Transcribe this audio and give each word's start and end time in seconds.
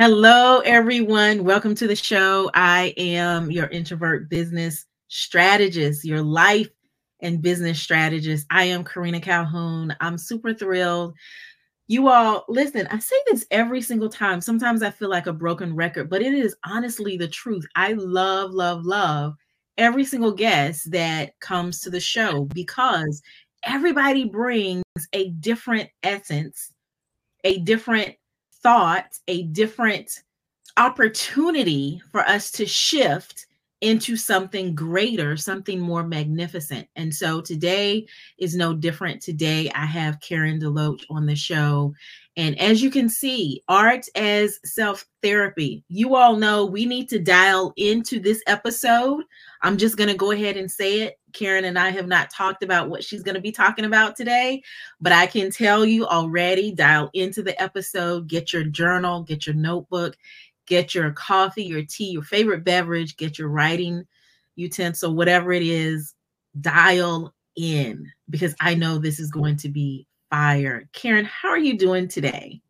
Hello, 0.00 0.60
everyone. 0.60 1.44
Welcome 1.44 1.74
to 1.74 1.86
the 1.86 1.94
show. 1.94 2.50
I 2.54 2.94
am 2.96 3.50
your 3.50 3.66
introvert 3.66 4.30
business 4.30 4.86
strategist, 5.08 6.06
your 6.06 6.22
life 6.22 6.70
and 7.20 7.42
business 7.42 7.78
strategist. 7.82 8.46
I 8.48 8.64
am 8.64 8.82
Karena 8.82 9.20
Calhoun. 9.20 9.94
I'm 10.00 10.16
super 10.16 10.54
thrilled. 10.54 11.12
You 11.86 12.08
all, 12.08 12.46
listen, 12.48 12.86
I 12.90 12.98
say 12.98 13.16
this 13.26 13.44
every 13.50 13.82
single 13.82 14.08
time. 14.08 14.40
Sometimes 14.40 14.82
I 14.82 14.90
feel 14.90 15.10
like 15.10 15.26
a 15.26 15.34
broken 15.34 15.76
record, 15.76 16.08
but 16.08 16.22
it 16.22 16.32
is 16.32 16.56
honestly 16.64 17.18
the 17.18 17.28
truth. 17.28 17.66
I 17.76 17.92
love, 17.92 18.52
love, 18.52 18.86
love 18.86 19.34
every 19.76 20.06
single 20.06 20.32
guest 20.32 20.90
that 20.92 21.38
comes 21.40 21.78
to 21.80 21.90
the 21.90 22.00
show 22.00 22.46
because 22.54 23.20
everybody 23.64 24.24
brings 24.24 24.82
a 25.12 25.28
different 25.40 25.90
essence, 26.02 26.72
a 27.44 27.58
different 27.58 28.14
thought, 28.62 29.18
a 29.28 29.44
different 29.44 30.22
opportunity 30.76 32.00
for 32.10 32.20
us 32.20 32.50
to 32.52 32.66
shift 32.66 33.46
into 33.80 34.14
something 34.16 34.74
greater, 34.74 35.36
something 35.36 35.80
more 35.80 36.02
magnificent. 36.02 36.86
And 36.96 37.14
so 37.14 37.40
today 37.40 38.06
is 38.38 38.54
no 38.54 38.74
different. 38.74 39.22
Today 39.22 39.70
I 39.74 39.86
have 39.86 40.20
Karen 40.20 40.60
DeLoach 40.60 41.04
on 41.08 41.26
the 41.26 41.34
show. 41.34 41.94
And 42.36 42.58
as 42.60 42.82
you 42.82 42.90
can 42.90 43.08
see, 43.08 43.62
art 43.68 44.06
as 44.14 44.60
self 44.64 45.06
therapy. 45.22 45.82
You 45.88 46.14
all 46.14 46.36
know 46.36 46.66
we 46.66 46.84
need 46.84 47.08
to 47.08 47.18
dial 47.18 47.72
into 47.76 48.20
this 48.20 48.42
episode. 48.46 49.24
I'm 49.62 49.76
just 49.76 49.96
going 49.96 50.08
to 50.08 50.16
go 50.16 50.30
ahead 50.30 50.56
and 50.56 50.70
say 50.70 51.02
it. 51.02 51.18
Karen 51.32 51.64
and 51.64 51.78
I 51.78 51.90
have 51.90 52.06
not 52.06 52.30
talked 52.30 52.62
about 52.62 52.88
what 52.88 53.04
she's 53.04 53.22
going 53.22 53.34
to 53.34 53.40
be 53.40 53.52
talking 53.52 53.84
about 53.84 54.16
today, 54.16 54.62
but 55.00 55.12
I 55.12 55.26
can 55.26 55.50
tell 55.50 55.84
you 55.84 56.06
already 56.06 56.72
dial 56.72 57.10
into 57.14 57.42
the 57.42 57.60
episode, 57.62 58.26
get 58.26 58.52
your 58.52 58.64
journal, 58.64 59.22
get 59.22 59.46
your 59.46 59.54
notebook, 59.54 60.16
get 60.66 60.94
your 60.94 61.10
coffee, 61.12 61.64
your 61.64 61.84
tea, 61.84 62.10
your 62.10 62.22
favorite 62.22 62.64
beverage, 62.64 63.16
get 63.16 63.38
your 63.38 63.48
writing 63.48 64.06
utensil, 64.56 65.14
whatever 65.14 65.52
it 65.52 65.62
is, 65.62 66.14
dial 66.60 67.34
in 67.56 68.10
because 68.28 68.54
I 68.60 68.74
know 68.74 68.98
this 68.98 69.20
is 69.20 69.30
going 69.30 69.56
to 69.58 69.68
be 69.68 70.06
fire. 70.30 70.88
Karen, 70.92 71.24
how 71.24 71.48
are 71.48 71.58
you 71.58 71.76
doing 71.76 72.08
today? 72.08 72.60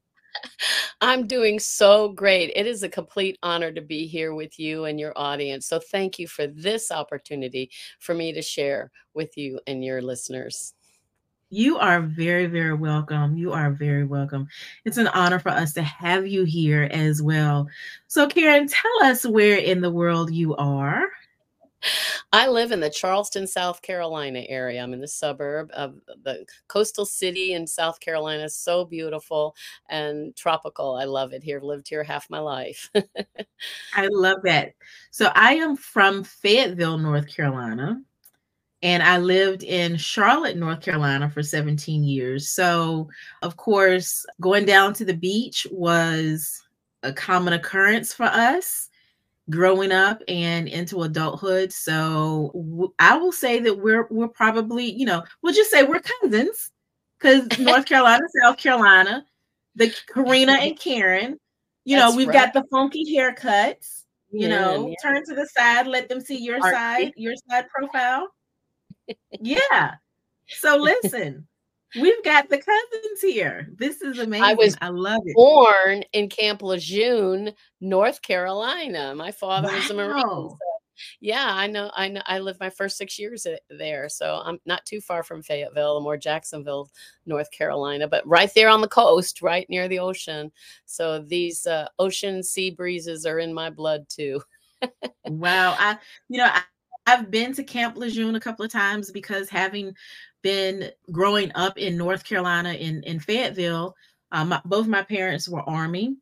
I'm 1.01 1.27
doing 1.27 1.59
so 1.59 2.09
great. 2.09 2.53
It 2.55 2.67
is 2.67 2.83
a 2.83 2.89
complete 2.89 3.39
honor 3.43 3.73
to 3.73 3.81
be 3.81 4.07
here 4.07 4.35
with 4.35 4.59
you 4.59 4.85
and 4.85 5.01
your 5.01 5.13
audience. 5.17 5.67
So, 5.67 5.79
thank 5.79 6.19
you 6.19 6.29
for 6.29 6.47
this 6.47 6.91
opportunity 6.91 7.71
for 7.99 8.15
me 8.15 8.33
to 8.33 8.43
share 8.43 8.91
with 9.15 9.37
you 9.37 9.61
and 9.67 9.85
your 9.85 10.03
listeners. 10.03 10.75
You 11.53 11.79
are 11.79 12.01
very, 12.01 12.47
very 12.47 12.75
welcome. 12.75 13.37
You 13.37 13.53
are 13.53 13.73
very 13.73 14.05
welcome. 14.05 14.47
It's 14.85 14.99
an 14.99 15.09
honor 15.09 15.41
for 15.41 15.49
us 15.49 15.73
to 15.73 15.83
have 15.83 16.25
you 16.25 16.45
here 16.45 16.89
as 16.93 17.21
well. 17.21 17.67
So, 18.07 18.29
Karen, 18.29 18.69
tell 18.69 19.03
us 19.03 19.27
where 19.27 19.57
in 19.57 19.81
the 19.81 19.91
world 19.91 20.33
you 20.33 20.55
are. 20.57 21.09
I 22.33 22.49
live 22.49 22.73
in 22.73 22.81
the 22.81 22.91
Charleston, 22.91 23.47
South 23.47 23.83
Carolina 23.83 24.45
area. 24.49 24.83
I'm 24.83 24.93
in 24.93 25.01
the 25.01 25.09
suburb 25.09 25.71
of 25.73 26.01
the 26.23 26.47
coastal 26.69 27.07
city 27.07 27.55
in 27.55 27.67
South 27.67 28.01
Carolina. 28.01 28.49
So 28.49 28.85
beautiful 28.85 29.55
and 29.89 30.35
tropical. 30.37 30.97
I 30.97 31.05
love 31.05 31.33
it 31.33 31.43
here. 31.43 31.61
Lived 31.61 31.89
here 31.89 32.05
half 32.05 32.29
my 32.31 32.39
life. 32.39 32.91
I 33.95 34.09
love 34.11 34.39
that. 34.45 34.75
So 35.11 35.31
I 35.35 35.55
am 35.55 35.77
from 35.77 36.25
Fayetteville, 36.25 36.99
North 36.99 37.29
Carolina 37.29 38.01
and 38.83 39.03
I 39.03 39.19
lived 39.19 39.63
in 39.63 39.97
Charlotte, 39.97 40.57
North 40.57 40.81
Carolina 40.81 41.29
for 41.29 41.43
17 41.43 42.03
years. 42.03 42.49
So, 42.49 43.09
of 43.43 43.57
course, 43.57 44.25
going 44.41 44.65
down 44.65 44.95
to 44.95 45.05
the 45.05 45.15
beach 45.15 45.67
was 45.71 46.63
a 47.03 47.13
common 47.13 47.53
occurrence 47.53 48.13
for 48.15 48.25
us 48.25 48.90
growing 49.51 49.93
up 49.93 50.23
and 50.29 50.69
into 50.69 51.03
adulthood. 51.03 51.73
So, 51.73 52.51
w- 52.55 52.93
I 52.99 53.17
will 53.17 53.33
say 53.33 53.59
that 53.61 53.79
we're 53.79 54.07
we're 54.11 54.29
probably, 54.29 54.91
you 54.91 55.07
know, 55.07 55.23
we'll 55.43 55.55
just 55.55 55.71
say 55.71 55.83
we're 55.83 56.01
cousins 56.01 56.71
cuz 57.19 57.47
North 57.59 57.87
Carolina, 57.87 58.23
South 58.43 58.57
Carolina, 58.57 59.27
the 59.75 59.95
Karena 60.09 60.53
and 60.53 60.79
Karen, 60.81 61.39
you 61.85 61.97
That's 61.99 62.13
know, 62.13 62.17
we've 62.17 62.29
right. 62.29 62.53
got 62.53 62.55
the 62.55 62.65
funky 62.71 63.17
haircuts, 63.17 64.05
you 64.31 64.49
yeah, 64.49 64.49
know, 64.49 64.89
yeah. 64.89 64.95
turn 65.03 65.25
to 65.27 65.35
the 65.35 65.47
side, 65.47 65.87
let 65.87 66.09
them 66.09 66.21
see 66.21 66.39
your 66.39 66.63
Art- 66.63 66.75
side, 66.75 67.13
your 67.17 67.35
side 67.49 67.67
profile 67.69 68.29
yeah. 69.41 69.95
So 70.49 70.77
listen, 70.77 71.47
we've 71.97 72.25
got 72.25 72.49
the 72.49 72.59
cousins 72.59 73.21
here. 73.21 73.69
This 73.77 74.03
is 74.03 74.19
amazing. 74.19 74.45
I 74.45 74.55
was 74.55 74.77
I 74.81 74.89
love 74.89 75.23
it. 75.25 75.35
Born 75.35 76.03
in 76.13 76.29
Camp 76.29 76.63
Lejeune, 76.63 77.53
North 77.81 78.23
Carolina. 78.23 79.15
My 79.15 79.33
father 79.33 79.69
wow. 79.69 79.75
was 79.75 79.91
a 79.91 79.95
Marine. 79.95 80.23
So 80.23 80.59
yeah, 81.21 81.47
I 81.47 81.67
know. 81.67 81.91
I 81.95 82.09
know. 82.09 82.23
I 82.27 82.39
lived 82.39 82.61
my 82.61 82.71
first 82.71 82.97
six 82.97 83.19
years 83.19 83.47
there, 83.71 84.09
so 84.09 84.41
I'm 84.45 84.59
not 84.67 84.85
too 84.85 85.01
far 85.01 85.23
from 85.23 85.43
Fayetteville, 85.43 86.01
more 86.01 86.17
Jacksonville, 86.17 86.91
North 87.27 87.51
Carolina, 87.51 88.09
but 88.09 88.27
right 88.27 88.51
there 88.55 88.69
on 88.69 88.81
the 88.81 88.89
coast, 88.89 89.43
right 89.43 89.69
near 89.69 89.89
the 89.89 89.99
ocean. 89.99 90.53
So 90.87 91.21
these 91.21 91.67
uh, 91.67 91.89
ocean 91.99 92.43
sea 92.43 92.71
breezes 92.71 93.27
are 93.27 93.39
in 93.39 93.55
my 93.55 93.71
blood 93.71 94.07
too. 94.09 94.43
wow, 95.27 95.75
I 95.79 95.99
you 96.29 96.39
know 96.39 96.47
I, 96.47 96.63
I've 97.07 97.31
been 97.31 97.53
to 97.55 97.65
Camp 97.65 97.97
Lejeune 97.97 98.35
a 98.35 98.41
couple 98.41 98.65
of 98.65 98.71
times 98.71 99.11
because 99.11 99.49
having 99.49 99.95
been 100.43 100.91
growing 101.13 101.53
up 101.55 101.79
in 101.79 101.97
North 101.97 102.25
Carolina 102.25 102.73
in, 102.73 103.03
in 103.05 103.21
Fayetteville, 103.21 103.95
um, 104.33 104.55
both 104.65 104.87
my 104.87 105.03
parents 105.03 105.49
were 105.49 105.69
Army. 105.69 106.17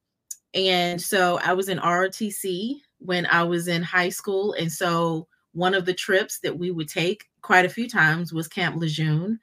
And 0.54 1.00
so 1.00 1.38
I 1.44 1.52
was 1.52 1.68
in 1.68 1.78
ROTC 1.78 2.80
when 2.98 3.26
I 3.26 3.42
was 3.42 3.68
in 3.68 3.82
high 3.82 4.08
school. 4.08 4.54
And 4.54 4.70
so 4.70 5.28
one 5.52 5.74
of 5.74 5.84
the 5.84 5.94
trips 5.94 6.40
that 6.40 6.56
we 6.56 6.70
would 6.70 6.88
take 6.88 7.26
quite 7.42 7.64
a 7.64 7.70
few 7.70 7.88
times 7.88 8.32
was 8.32 8.48
Camp 8.48 8.76
Lejeune. 8.76 9.38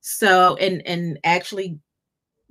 So, 0.00 0.56
and, 0.56 0.86
and 0.86 1.18
actually, 1.24 1.78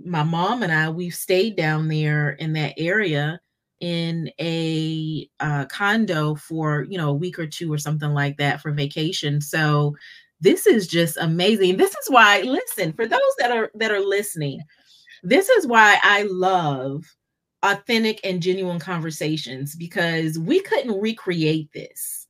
my 0.04 0.24
mom 0.24 0.64
and 0.64 0.72
I, 0.72 0.90
we've 0.90 1.14
stayed 1.14 1.56
down 1.56 1.88
there 1.88 2.32
in 2.32 2.54
that 2.54 2.74
area 2.78 3.40
in 3.84 4.32
a 4.40 5.30
uh, 5.42 5.66
condo 5.66 6.36
for 6.36 6.84
you 6.84 6.98
know 6.98 7.10
a 7.10 7.14
week 7.14 7.38
or 7.38 7.46
two 7.46 7.72
or 7.72 7.78
something 7.78 8.14
like 8.14 8.38
that 8.38 8.62
for 8.62 8.72
vacation 8.72 9.42
so 9.42 9.94
this 10.44 10.68
is 10.68 10.88
just 10.88 11.18
amazing. 11.18 11.78
This 11.78 11.92
is 11.92 12.10
why 12.10 12.42
listen 12.42 12.94
for 12.94 13.08
those 13.08 13.20
that 13.40 13.52
are 13.52 13.72
that 13.76 13.92
are 13.92 14.02
listening 14.02 14.62
this 15.24 15.50
is 15.50 15.66
why 15.66 15.98
i 16.04 16.24
love 16.24 17.06
authentic 17.64 18.20
and 18.26 18.42
genuine 18.42 18.78
conversations 18.80 19.74
because 19.76 20.38
we 20.38 20.60
couldn't 20.60 21.00
recreate 21.00 21.72
this 21.74 22.28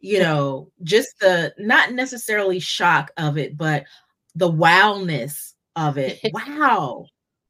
you 0.00 0.18
know 0.18 0.68
just 0.82 1.18
the 1.20 1.54
not 1.58 1.92
necessarily 1.92 2.58
shock 2.58 3.12
of 3.16 3.38
it 3.38 3.56
but 3.56 3.84
the 4.34 4.48
wildness 4.48 5.54
of 5.76 5.96
it. 5.96 6.18
Wow 6.32 7.06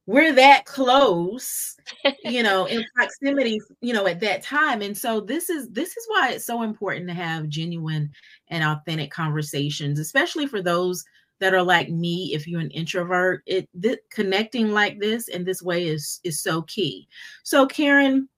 we're 0.06 0.32
that 0.34 0.64
close 0.66 1.76
you 2.24 2.42
know 2.42 2.66
in 2.66 2.84
proximity 2.94 3.60
you 3.80 3.92
know 3.92 4.06
at 4.06 4.20
that 4.20 4.42
time 4.42 4.82
and 4.82 4.96
so 4.96 5.20
this 5.20 5.48
is 5.48 5.68
this 5.70 5.96
is 5.96 6.06
why 6.08 6.30
it's 6.30 6.44
so 6.44 6.62
important 6.62 7.08
to 7.08 7.14
have 7.14 7.48
genuine 7.48 8.10
and 8.48 8.62
authentic 8.62 9.10
conversations 9.10 9.98
especially 9.98 10.46
for 10.46 10.60
those 10.60 11.04
that 11.40 11.54
are 11.54 11.62
like 11.62 11.90
me 11.90 12.30
if 12.34 12.46
you're 12.46 12.60
an 12.60 12.70
introvert 12.70 13.42
it 13.46 13.68
th- 13.82 13.98
connecting 14.10 14.72
like 14.72 14.98
this 15.00 15.28
in 15.28 15.44
this 15.44 15.62
way 15.62 15.86
is 15.86 16.20
is 16.24 16.40
so 16.40 16.62
key. 16.62 17.08
So 17.42 17.66
karen 17.66 18.28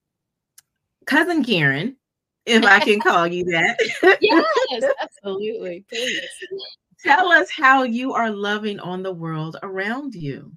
cousin 1.07 1.45
karen 1.45 1.97
if 2.47 2.65
i 2.65 2.81
can 2.81 3.01
call 3.09 3.27
you 3.27 3.45
that. 3.45 3.79
Yes 4.21 4.85
absolutely 5.01 5.85
please. 5.89 6.21
Tell 7.05 7.29
us 7.29 7.51
how 7.51 7.83
you 7.83 8.15
are 8.15 8.31
loving 8.31 8.81
on 8.81 9.03
the 9.03 9.13
world 9.13 9.57
around 9.63 10.15
you 10.15 10.51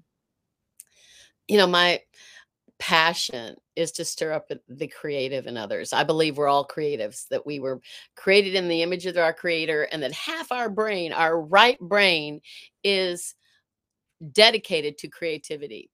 you 1.49 1.57
know, 1.57 1.67
my 1.67 1.99
passion 2.77 3.57
is 3.75 3.91
to 3.91 4.05
stir 4.05 4.31
up 4.31 4.49
the 4.69 4.87
creative 4.87 5.47
in 5.47 5.57
others. 5.57 5.91
I 5.91 6.03
believe 6.03 6.37
we're 6.37 6.47
all 6.47 6.65
creatives, 6.65 7.27
that 7.29 7.45
we 7.45 7.59
were 7.59 7.81
created 8.15 8.55
in 8.55 8.69
the 8.69 8.83
image 8.83 9.05
of 9.05 9.17
our 9.17 9.33
creator, 9.33 9.83
and 9.83 10.01
that 10.03 10.13
half 10.13 10.51
our 10.51 10.69
brain, 10.69 11.11
our 11.11 11.41
right 11.41 11.79
brain, 11.79 12.39
is 12.83 13.35
dedicated 14.31 14.97
to 14.99 15.07
creativity 15.07 15.89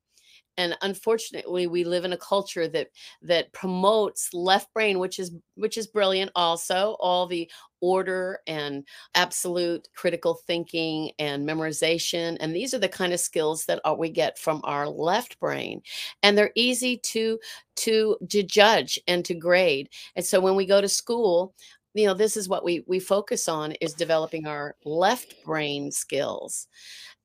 and 0.57 0.77
unfortunately 0.81 1.67
we 1.67 1.83
live 1.83 2.05
in 2.05 2.13
a 2.13 2.17
culture 2.17 2.67
that 2.67 2.87
that 3.21 3.51
promotes 3.53 4.33
left 4.33 4.73
brain 4.73 4.99
which 4.99 5.19
is 5.19 5.31
which 5.55 5.77
is 5.77 5.87
brilliant 5.87 6.31
also 6.35 6.95
all 6.99 7.27
the 7.27 7.49
order 7.81 8.39
and 8.47 8.83
absolute 9.15 9.87
critical 9.95 10.39
thinking 10.47 11.11
and 11.19 11.47
memorization 11.47 12.37
and 12.39 12.55
these 12.55 12.73
are 12.73 12.79
the 12.79 12.89
kind 12.89 13.13
of 13.13 13.19
skills 13.19 13.65
that 13.65 13.79
we 13.97 14.09
get 14.09 14.39
from 14.39 14.61
our 14.63 14.87
left 14.87 15.39
brain 15.39 15.81
and 16.23 16.37
they're 16.37 16.51
easy 16.55 16.97
to 16.97 17.37
to 17.75 18.17
to 18.29 18.41
judge 18.43 18.99
and 19.07 19.25
to 19.25 19.33
grade 19.33 19.89
and 20.15 20.25
so 20.25 20.39
when 20.39 20.55
we 20.55 20.65
go 20.65 20.81
to 20.81 20.89
school 20.89 21.53
you 21.95 22.05
know 22.05 22.13
this 22.13 22.37
is 22.37 22.47
what 22.47 22.63
we 22.63 22.83
we 22.87 22.99
focus 22.99 23.49
on 23.49 23.71
is 23.81 23.93
developing 23.93 24.45
our 24.45 24.75
left 24.85 25.43
brain 25.43 25.91
skills 25.91 26.67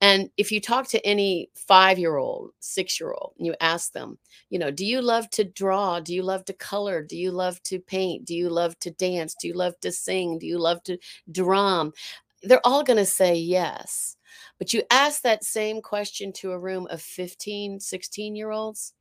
and 0.00 0.30
if 0.38 0.50
you 0.50 0.60
talk 0.60 0.88
to 0.88 1.06
any 1.06 1.50
five 1.54 1.98
year 1.98 2.16
old, 2.16 2.52
six 2.60 2.98
year 2.98 3.12
old, 3.12 3.34
and 3.36 3.46
you 3.46 3.54
ask 3.60 3.92
them, 3.92 4.18
you 4.48 4.58
know, 4.58 4.70
do 4.70 4.86
you 4.86 5.02
love 5.02 5.28
to 5.30 5.44
draw? 5.44 6.00
Do 6.00 6.14
you 6.14 6.22
love 6.22 6.44
to 6.46 6.54
color? 6.54 7.02
Do 7.02 7.18
you 7.18 7.30
love 7.30 7.62
to 7.64 7.78
paint? 7.80 8.24
Do 8.24 8.34
you 8.34 8.48
love 8.48 8.78
to 8.80 8.90
dance? 8.92 9.34
Do 9.34 9.46
you 9.46 9.54
love 9.54 9.78
to 9.80 9.92
sing? 9.92 10.38
Do 10.38 10.46
you 10.46 10.58
love 10.58 10.82
to 10.84 10.98
drum? 11.30 11.92
They're 12.42 12.66
all 12.66 12.82
going 12.82 12.96
to 12.96 13.04
say 13.04 13.34
yes. 13.34 14.16
But 14.58 14.72
you 14.72 14.82
ask 14.90 15.20
that 15.22 15.44
same 15.44 15.82
question 15.82 16.32
to 16.34 16.52
a 16.52 16.58
room 16.58 16.86
of 16.90 17.02
15, 17.02 17.78
16 17.80 18.36
year 18.36 18.50
olds, 18.50 18.94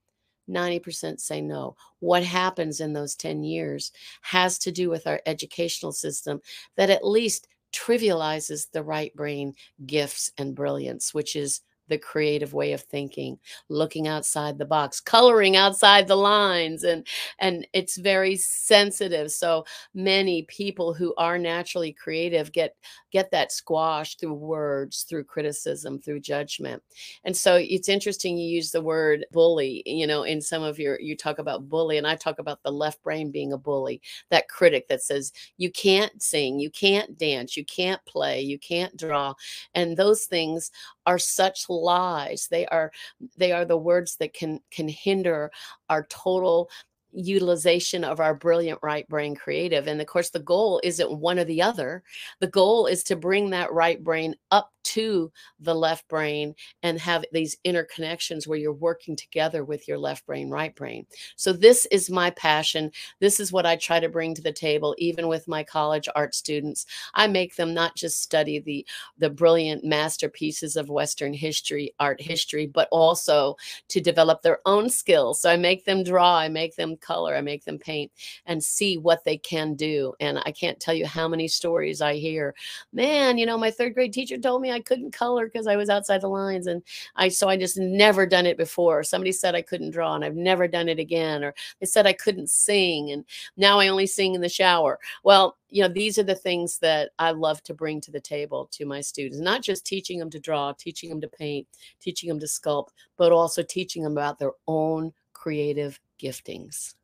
90% 0.49 1.19
say 1.19 1.41
no. 1.41 1.75
What 1.99 2.23
happens 2.23 2.81
in 2.81 2.93
those 2.93 3.15
10 3.15 3.43
years 3.43 3.91
has 4.21 4.57
to 4.59 4.71
do 4.71 4.89
with 4.89 5.07
our 5.07 5.21
educational 5.25 5.91
system 5.91 6.41
that 6.75 6.89
at 6.89 7.05
least 7.05 7.47
trivializes 7.71 8.69
the 8.71 8.83
right 8.83 9.15
brain 9.15 9.53
gifts 9.85 10.31
and 10.37 10.55
brilliance, 10.55 11.13
which 11.13 11.35
is 11.35 11.61
the 11.89 11.97
creative 11.97 12.53
way 12.53 12.73
of 12.73 12.81
thinking 12.81 13.37
looking 13.69 14.07
outside 14.07 14.57
the 14.57 14.65
box 14.65 14.99
coloring 14.99 15.55
outside 15.55 16.07
the 16.07 16.15
lines 16.15 16.83
and 16.83 17.05
and 17.39 17.67
it's 17.73 17.97
very 17.97 18.35
sensitive. 18.35 19.31
So 19.31 19.65
many 19.93 20.43
people 20.43 20.93
who 20.93 21.13
are 21.17 21.37
naturally 21.37 21.93
creative 21.93 22.51
get 22.51 22.75
get 23.11 23.31
that 23.31 23.51
squash 23.51 24.15
through 24.15 24.33
words 24.33 25.03
through 25.03 25.23
criticism 25.23 25.99
through 25.99 26.19
judgment. 26.19 26.81
And 27.23 27.35
so 27.35 27.55
it's 27.59 27.89
interesting 27.89 28.37
you 28.37 28.47
use 28.47 28.71
the 28.71 28.81
word 28.81 29.25
bully 29.31 29.83
you 29.85 30.05
know 30.07 30.23
in 30.23 30.41
some 30.41 30.63
of 30.63 30.79
your 30.79 30.99
you 30.99 31.15
talk 31.15 31.39
about 31.39 31.69
bully 31.69 31.97
and 31.97 32.07
i 32.07 32.15
talk 32.15 32.39
about 32.39 32.61
the 32.63 32.71
left 32.71 33.01
brain 33.03 33.31
being 33.31 33.53
a 33.53 33.57
bully 33.57 34.01
that 34.29 34.47
critic 34.49 34.87
that 34.87 35.01
says 35.01 35.31
you 35.57 35.71
can't 35.71 36.21
sing 36.21 36.59
you 36.59 36.69
can't 36.69 37.17
dance 37.17 37.57
you 37.57 37.65
can't 37.65 38.03
play 38.05 38.41
you 38.41 38.59
can't 38.59 38.95
draw 38.97 39.33
and 39.73 39.97
those 39.97 40.25
things 40.25 40.71
are 41.09 41.17
such 41.17 41.67
lies. 41.69 42.47
They 42.51 42.67
are 42.67 42.91
they 43.35 43.51
are 43.51 43.65
the 43.65 43.77
words 43.77 44.15
that 44.17 44.31
can 44.33 44.59
can 44.69 44.87
hinder 44.87 45.51
our 45.89 46.05
total 46.09 46.69
utilization 47.11 48.03
of 48.03 48.19
our 48.19 48.35
brilliant 48.35 48.77
right 48.83 49.07
brain 49.09 49.35
creative. 49.35 49.87
And 49.87 49.99
of 49.99 50.05
course 50.05 50.29
the 50.29 50.39
goal 50.39 50.79
isn't 50.83 51.11
one 51.11 51.39
or 51.39 51.45
the 51.45 51.63
other. 51.63 52.03
The 52.41 52.47
goal 52.47 52.85
is 52.85 53.03
to 53.05 53.15
bring 53.15 53.49
that 53.49 53.73
right 53.73 54.03
brain 54.03 54.35
up 54.51 54.71
to 54.89 55.31
the 55.59 55.75
left 55.75 56.07
brain 56.07 56.55
and 56.81 56.99
have 56.99 57.23
these 57.31 57.57
interconnections 57.63 58.47
where 58.47 58.57
you're 58.57 58.73
working 58.73 59.15
together 59.15 59.63
with 59.63 59.87
your 59.87 59.99
left 59.99 60.25
brain, 60.25 60.49
right 60.49 60.75
brain. 60.75 61.05
So, 61.35 61.53
this 61.53 61.85
is 61.91 62.09
my 62.09 62.31
passion. 62.31 62.91
This 63.19 63.39
is 63.39 63.51
what 63.51 63.65
I 63.67 63.75
try 63.75 63.99
to 63.99 64.09
bring 64.09 64.33
to 64.35 64.41
the 64.41 64.51
table, 64.51 64.95
even 64.97 65.27
with 65.27 65.47
my 65.47 65.63
college 65.63 66.09
art 66.15 66.33
students. 66.33 66.87
I 67.13 67.27
make 67.27 67.55
them 67.55 67.73
not 67.73 67.95
just 67.95 68.21
study 68.21 68.59
the, 68.59 68.85
the 69.19 69.29
brilliant 69.29 69.83
masterpieces 69.83 70.75
of 70.75 70.89
Western 70.89 71.33
history, 71.33 71.93
art 71.99 72.19
history, 72.19 72.65
but 72.65 72.87
also 72.91 73.55
to 73.89 74.01
develop 74.01 74.41
their 74.41 74.59
own 74.65 74.89
skills. 74.89 75.41
So, 75.41 75.51
I 75.51 75.57
make 75.57 75.85
them 75.85 76.03
draw, 76.03 76.37
I 76.37 76.49
make 76.49 76.75
them 76.75 76.97
color, 76.97 77.35
I 77.35 77.41
make 77.41 77.63
them 77.63 77.77
paint 77.77 78.11
and 78.47 78.63
see 78.63 78.97
what 78.97 79.23
they 79.23 79.37
can 79.37 79.75
do. 79.75 80.13
And 80.19 80.39
I 80.45 80.51
can't 80.51 80.79
tell 80.79 80.95
you 80.95 81.05
how 81.05 81.27
many 81.27 81.47
stories 81.47 82.01
I 82.01 82.15
hear. 82.15 82.55
Man, 82.91 83.37
you 83.37 83.45
know, 83.45 83.57
my 83.57 83.69
third 83.69 83.93
grade 83.93 84.13
teacher 84.13 84.37
told 84.37 84.61
me 84.61 84.71
I 84.71 84.78
I 84.79 84.83
couldn't 84.83 85.11
color 85.11 85.45
because 85.45 85.67
I 85.67 85.75
was 85.75 85.89
outside 85.89 86.21
the 86.21 86.27
lines. 86.27 86.67
And 86.67 86.81
I, 87.15 87.27
so 87.27 87.49
I 87.49 87.57
just 87.57 87.77
never 87.77 88.25
done 88.25 88.45
it 88.45 88.57
before. 88.57 89.03
Somebody 89.03 89.31
said 89.31 89.55
I 89.55 89.61
couldn't 89.61 89.91
draw 89.91 90.15
and 90.15 90.23
I've 90.23 90.35
never 90.35 90.67
done 90.67 90.87
it 90.87 90.99
again. 90.99 91.43
Or 91.43 91.53
they 91.79 91.85
said 91.85 92.07
I 92.07 92.13
couldn't 92.13 92.49
sing. 92.49 93.11
And 93.11 93.25
now 93.57 93.79
I 93.79 93.89
only 93.89 94.07
sing 94.07 94.35
in 94.35 94.41
the 94.41 94.49
shower. 94.49 94.99
Well, 95.23 95.57
you 95.69 95.83
know, 95.83 95.89
these 95.89 96.17
are 96.17 96.23
the 96.23 96.35
things 96.35 96.79
that 96.79 97.11
I 97.19 97.31
love 97.31 97.61
to 97.63 97.73
bring 97.73 98.01
to 98.01 98.11
the 98.11 98.21
table 98.21 98.69
to 98.71 98.85
my 98.85 99.01
students, 99.01 99.39
not 99.39 99.61
just 99.61 99.85
teaching 99.85 100.17
them 100.17 100.29
to 100.31 100.39
draw, 100.39 100.73
teaching 100.73 101.09
them 101.09 101.21
to 101.21 101.27
paint, 101.27 101.67
teaching 102.01 102.29
them 102.29 102.39
to 102.39 102.45
sculpt, 102.45 102.89
but 103.17 103.31
also 103.31 103.61
teaching 103.61 104.03
them 104.03 104.13
about 104.13 104.39
their 104.39 104.53
own 104.67 105.13
creative 105.33 105.99
giftings. 106.21 106.95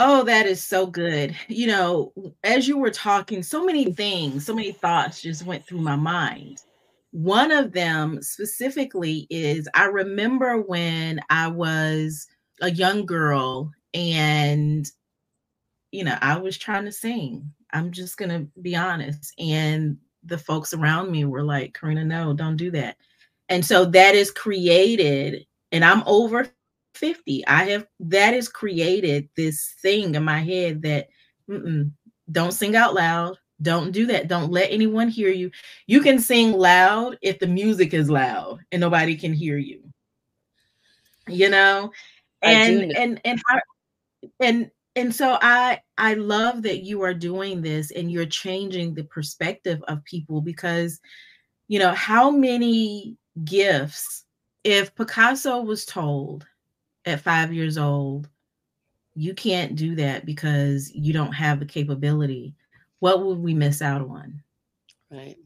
Oh, 0.00 0.22
that 0.22 0.46
is 0.46 0.62
so 0.62 0.86
good. 0.86 1.36
You 1.48 1.66
know, 1.66 2.12
as 2.44 2.68
you 2.68 2.78
were 2.78 2.90
talking, 2.90 3.42
so 3.42 3.64
many 3.64 3.92
things, 3.92 4.46
so 4.46 4.54
many 4.54 4.70
thoughts 4.70 5.20
just 5.20 5.44
went 5.44 5.66
through 5.66 5.80
my 5.80 5.96
mind. 5.96 6.62
One 7.10 7.50
of 7.50 7.72
them 7.72 8.22
specifically 8.22 9.26
is 9.28 9.68
I 9.74 9.86
remember 9.86 10.60
when 10.60 11.20
I 11.30 11.48
was 11.48 12.28
a 12.60 12.70
young 12.70 13.06
girl 13.06 13.72
and, 13.92 14.88
you 15.90 16.04
know, 16.04 16.16
I 16.20 16.38
was 16.38 16.56
trying 16.56 16.84
to 16.84 16.92
sing. 16.92 17.52
I'm 17.72 17.90
just 17.90 18.18
going 18.18 18.30
to 18.30 18.46
be 18.62 18.76
honest. 18.76 19.34
And 19.40 19.96
the 20.22 20.38
folks 20.38 20.72
around 20.72 21.10
me 21.10 21.24
were 21.24 21.42
like, 21.42 21.74
Karena, 21.74 22.04
no, 22.04 22.34
don't 22.34 22.56
do 22.56 22.70
that. 22.70 22.98
And 23.48 23.66
so 23.66 23.84
that 23.86 24.14
is 24.14 24.30
created, 24.30 25.44
and 25.72 25.84
I'm 25.84 26.04
over 26.06 26.48
50 26.98 27.46
i 27.46 27.64
have 27.64 27.86
that 28.00 28.34
has 28.34 28.48
created 28.48 29.28
this 29.36 29.74
thing 29.80 30.14
in 30.14 30.24
my 30.24 30.40
head 30.40 30.82
that 30.82 31.08
don't 32.30 32.52
sing 32.52 32.76
out 32.76 32.94
loud. 32.94 33.38
Don't 33.60 33.90
do 33.90 34.06
that. 34.06 34.28
Don't 34.28 34.52
let 34.52 34.70
anyone 34.70 35.08
hear 35.08 35.30
you. 35.30 35.50
You 35.86 36.00
can 36.00 36.18
sing 36.18 36.52
loud 36.52 37.18
if 37.22 37.38
the 37.38 37.46
music 37.46 37.92
is 37.92 38.08
loud 38.08 38.60
and 38.70 38.80
nobody 38.80 39.16
can 39.16 39.32
hear 39.32 39.56
you. 39.56 39.82
You 41.26 41.50
know? 41.50 41.90
And 42.42 42.92
and 42.92 43.20
and 43.24 43.40
I, 43.48 43.60
and 44.38 44.70
and 44.94 45.12
so 45.12 45.38
i 45.42 45.80
i 45.96 46.14
love 46.14 46.62
that 46.62 46.84
you 46.84 47.02
are 47.02 47.14
doing 47.14 47.62
this 47.62 47.90
and 47.90 48.12
you're 48.12 48.26
changing 48.26 48.94
the 48.94 49.02
perspective 49.04 49.82
of 49.88 50.04
people 50.04 50.40
because 50.40 51.00
you 51.66 51.80
know 51.80 51.92
how 51.92 52.30
many 52.30 53.16
gifts 53.44 54.24
if 54.62 54.94
picasso 54.94 55.60
was 55.60 55.84
told 55.84 56.46
at 57.08 57.20
five 57.20 57.52
years 57.52 57.78
old, 57.78 58.28
you 59.14 59.34
can't 59.34 59.74
do 59.74 59.94
that 59.96 60.26
because 60.26 60.92
you 60.94 61.12
don't 61.12 61.32
have 61.32 61.58
the 61.58 61.66
capability. 61.66 62.54
What 63.00 63.24
would 63.24 63.38
we 63.38 63.54
miss 63.54 63.82
out 63.82 64.02
on? 64.02 64.42
Right. 65.10 65.36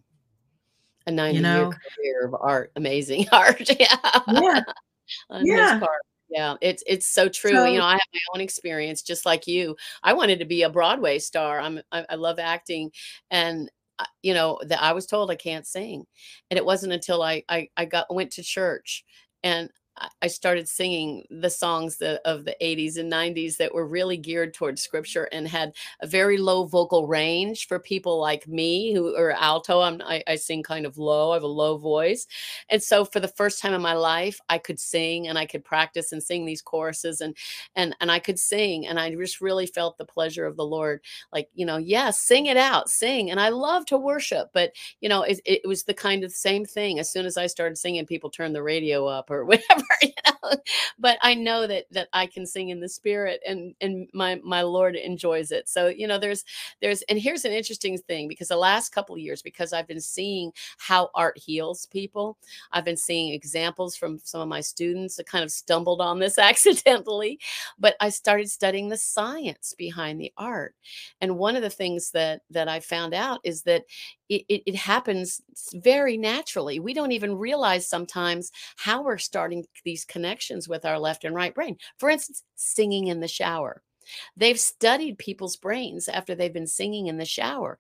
A 1.07 1.11
90 1.11 1.37
you 1.37 1.43
know? 1.43 1.59
year 1.59 1.71
career 1.71 2.27
of 2.27 2.37
art, 2.41 2.73
amazing 2.77 3.27
art. 3.33 3.69
yeah. 3.81 3.97
Yeah. 4.29 4.61
yeah. 5.43 5.81
Yeah, 6.33 6.55
it's 6.63 6.83
it's 6.87 7.07
so 7.07 7.29
true. 7.29 7.51
So, 7.51 7.67
you 7.67 7.79
know, 7.79 7.85
I 7.85 7.93
have 7.93 8.01
my 8.13 8.21
own 8.35 8.41
experience, 8.41 9.03
just 9.03 9.27
like 9.27 9.47
you. 9.47 9.77
I 10.03 10.15
wanted 10.15 10.39
to 10.39 10.47
be 10.47 10.63
a 10.63 10.71
Broadway 10.71 11.19
star. 11.19 11.61
I'm 11.61 11.81
I, 11.93 12.07
I 12.09 12.15
love 12.15 12.39
acting, 12.39 12.91
and 13.31 13.71
uh, 13.99 14.07
you 14.23 14.33
know 14.33 14.59
that 14.67 14.83
I 14.83 14.95
was 14.95 15.05
told 15.05 15.31
I 15.31 15.35
can't 15.35 15.67
sing, 15.67 16.07
and 16.51 16.57
it 16.57 16.65
wasn't 16.65 16.95
until 16.95 17.23
I 17.23 17.45
I, 17.51 17.69
I 17.77 17.85
got 17.85 18.13
went 18.15 18.31
to 18.33 18.43
church 18.43 19.05
and 19.43 19.69
I 20.21 20.27
started 20.29 20.69
singing 20.69 21.27
the 21.31 21.51
songs 21.51 22.01
of 22.25 22.45
the 22.45 22.57
80s 22.61 22.97
and 22.97 23.11
90s 23.11 23.57
that 23.59 23.75
were 23.75 23.87
really 23.87 24.17
geared 24.17 24.55
towards 24.55 24.81
scripture 24.81 25.29
and 25.33 25.47
had 25.47 25.75
a 26.01 26.07
very 26.07 26.39
low 26.39 26.65
vocal 26.65 27.07
range 27.07 27.69
for 27.69 27.79
people 27.79 28.19
like 28.19 28.49
me 28.49 28.95
who 28.95 29.15
are 29.17 29.33
alto. 29.33 29.81
I, 29.81 30.23
I 30.27 30.37
sing 30.37 30.63
kind 30.63 30.87
of 30.87 30.97
low, 30.97 31.33
I 31.33 31.35
have 31.35 31.43
a 31.43 31.47
low 31.47 31.77
voice. 31.77 32.27
And 32.71 32.83
so 32.83 33.05
for 33.05 33.21
the 33.21 33.29
first 33.29 33.61
time 33.61 33.75
in 33.75 33.83
my 33.83 33.93
life, 33.95 34.41
I 34.49 34.59
could 34.59 34.81
sing 34.81 35.29
and 35.29 35.39
I 35.39 35.45
could 35.47 35.65
practice 35.65 36.13
and 36.13 36.23
sing 36.23 36.47
these 36.47 36.63
choruses 36.63 37.21
and 37.21 37.37
and 37.77 37.95
and 38.01 38.11
I 38.11 38.19
could 38.19 38.39
sing. 38.39 38.87
And 38.87 38.99
I 38.99 39.15
just 39.15 39.41
really 39.41 39.67
felt 39.67 39.99
the 39.99 40.05
pleasure 40.07 40.47
of 40.47 40.57
the 40.57 40.65
Lord. 40.65 41.01
Like, 41.33 41.49
you 41.55 41.67
know, 41.67 41.77
yes, 41.77 41.89
yeah, 41.89 42.11
sing 42.11 42.47
it 42.47 42.57
out, 42.57 42.89
sing. 42.89 43.31
And 43.31 43.39
I 43.39 43.51
love 43.51 43.85
to 43.87 43.99
worship, 43.99 44.51
but 44.55 44.73
you 45.01 45.09
know, 45.09 45.23
it, 45.23 45.41
it 45.45 45.63
was 45.67 45.85
the 45.85 45.95
kind 45.95 46.25
of 46.25 46.33
same 46.33 46.65
thing. 46.65 46.99
As 46.99 47.11
soon 47.13 47.27
as 47.27 47.37
I 47.37 47.47
started 47.47 47.77
singing, 47.77 48.07
people 48.07 48.31
turned 48.31 48.55
the 48.55 48.63
radio 48.63 49.07
up 49.07 49.31
or 49.31 49.45
whatever 49.53 49.82
you 50.03 50.11
know? 50.43 50.51
but 50.99 51.19
I 51.23 51.35
know 51.35 51.67
that 51.67 51.87
that 51.93 52.09
I 52.13 52.27
can 52.27 52.47
sing 52.47 52.71
in 52.71 52.81
the 52.81 52.89
spirit 52.89 53.41
and 53.47 53.75
and 53.81 54.09
my 54.15 54.41
my 54.45 54.63
Lord 54.63 54.97
enjoys 54.97 55.51
it. 55.51 55.69
So, 55.69 55.89
you 55.89 56.07
know, 56.07 56.19
there's 56.19 56.45
there's 56.81 57.03
and 57.03 57.19
here's 57.19 57.45
an 57.45 57.53
interesting 57.53 57.99
thing 57.99 58.29
because 58.29 58.49
the 58.49 58.57
last 58.57 58.91
couple 58.91 59.15
of 59.15 59.21
years 59.21 59.43
because 59.43 59.73
I've 59.73 59.87
been 59.89 60.01
seeing 60.01 60.53
how 60.79 61.11
art 61.15 61.39
heals 61.39 61.87
people. 61.87 62.39
I've 62.73 62.85
been 62.85 62.97
seeing 62.97 63.33
examples 63.33 63.97
from 63.97 64.19
some 64.23 64.41
of 64.41 64.49
my 64.49 64.61
students 64.61 65.17
that 65.17 65.27
kind 65.27 65.45
of 65.45 65.51
stumbled 65.51 66.01
on 66.01 66.19
this 66.19 66.39
accidentally, 66.39 67.39
but 67.79 67.97
I 68.01 68.11
started 68.11 68.51
studying 68.51 68.89
the 68.89 68.97
science 68.97 69.75
behind 69.77 70.21
the 70.21 70.33
art. 70.37 70.75
And 71.21 71.39
one 71.39 71.57
of 71.57 71.63
the 71.63 71.71
things 71.71 72.11
that 72.13 72.43
that 72.51 72.69
I 72.69 72.81
found 72.81 73.15
out 73.15 73.41
is 73.45 73.63
that 73.63 73.85
it, 74.33 74.45
it, 74.49 74.63
it, 74.67 74.75
happens 74.75 75.41
very 75.75 76.17
naturally. 76.17 76.81
We 76.81 76.95
don't 76.95 77.13
even 77.13 77.37
realize 77.37 77.89
sometimes 77.89 78.51
how 78.77 79.03
we're 79.03 79.19
starting 79.19 79.67
these 79.85 80.05
connections 80.05 80.69
with 80.69 80.85
our 80.85 80.99
left 80.99 81.25
and 81.25 81.35
right 81.35 81.55
brain. 81.55 81.77
For 81.99 82.11
instance, 82.11 82.43
singing 82.55 83.09
in 83.09 83.21
the 83.21 83.29
shower. 83.29 83.83
They've 84.37 84.59
studied 84.59 85.19
people's 85.19 85.57
brains 85.57 86.09
after 86.09 86.35
they've 86.35 86.53
been 86.53 86.67
singing 86.67 87.07
in 87.07 87.19
the 87.19 87.25
shower. 87.25 87.79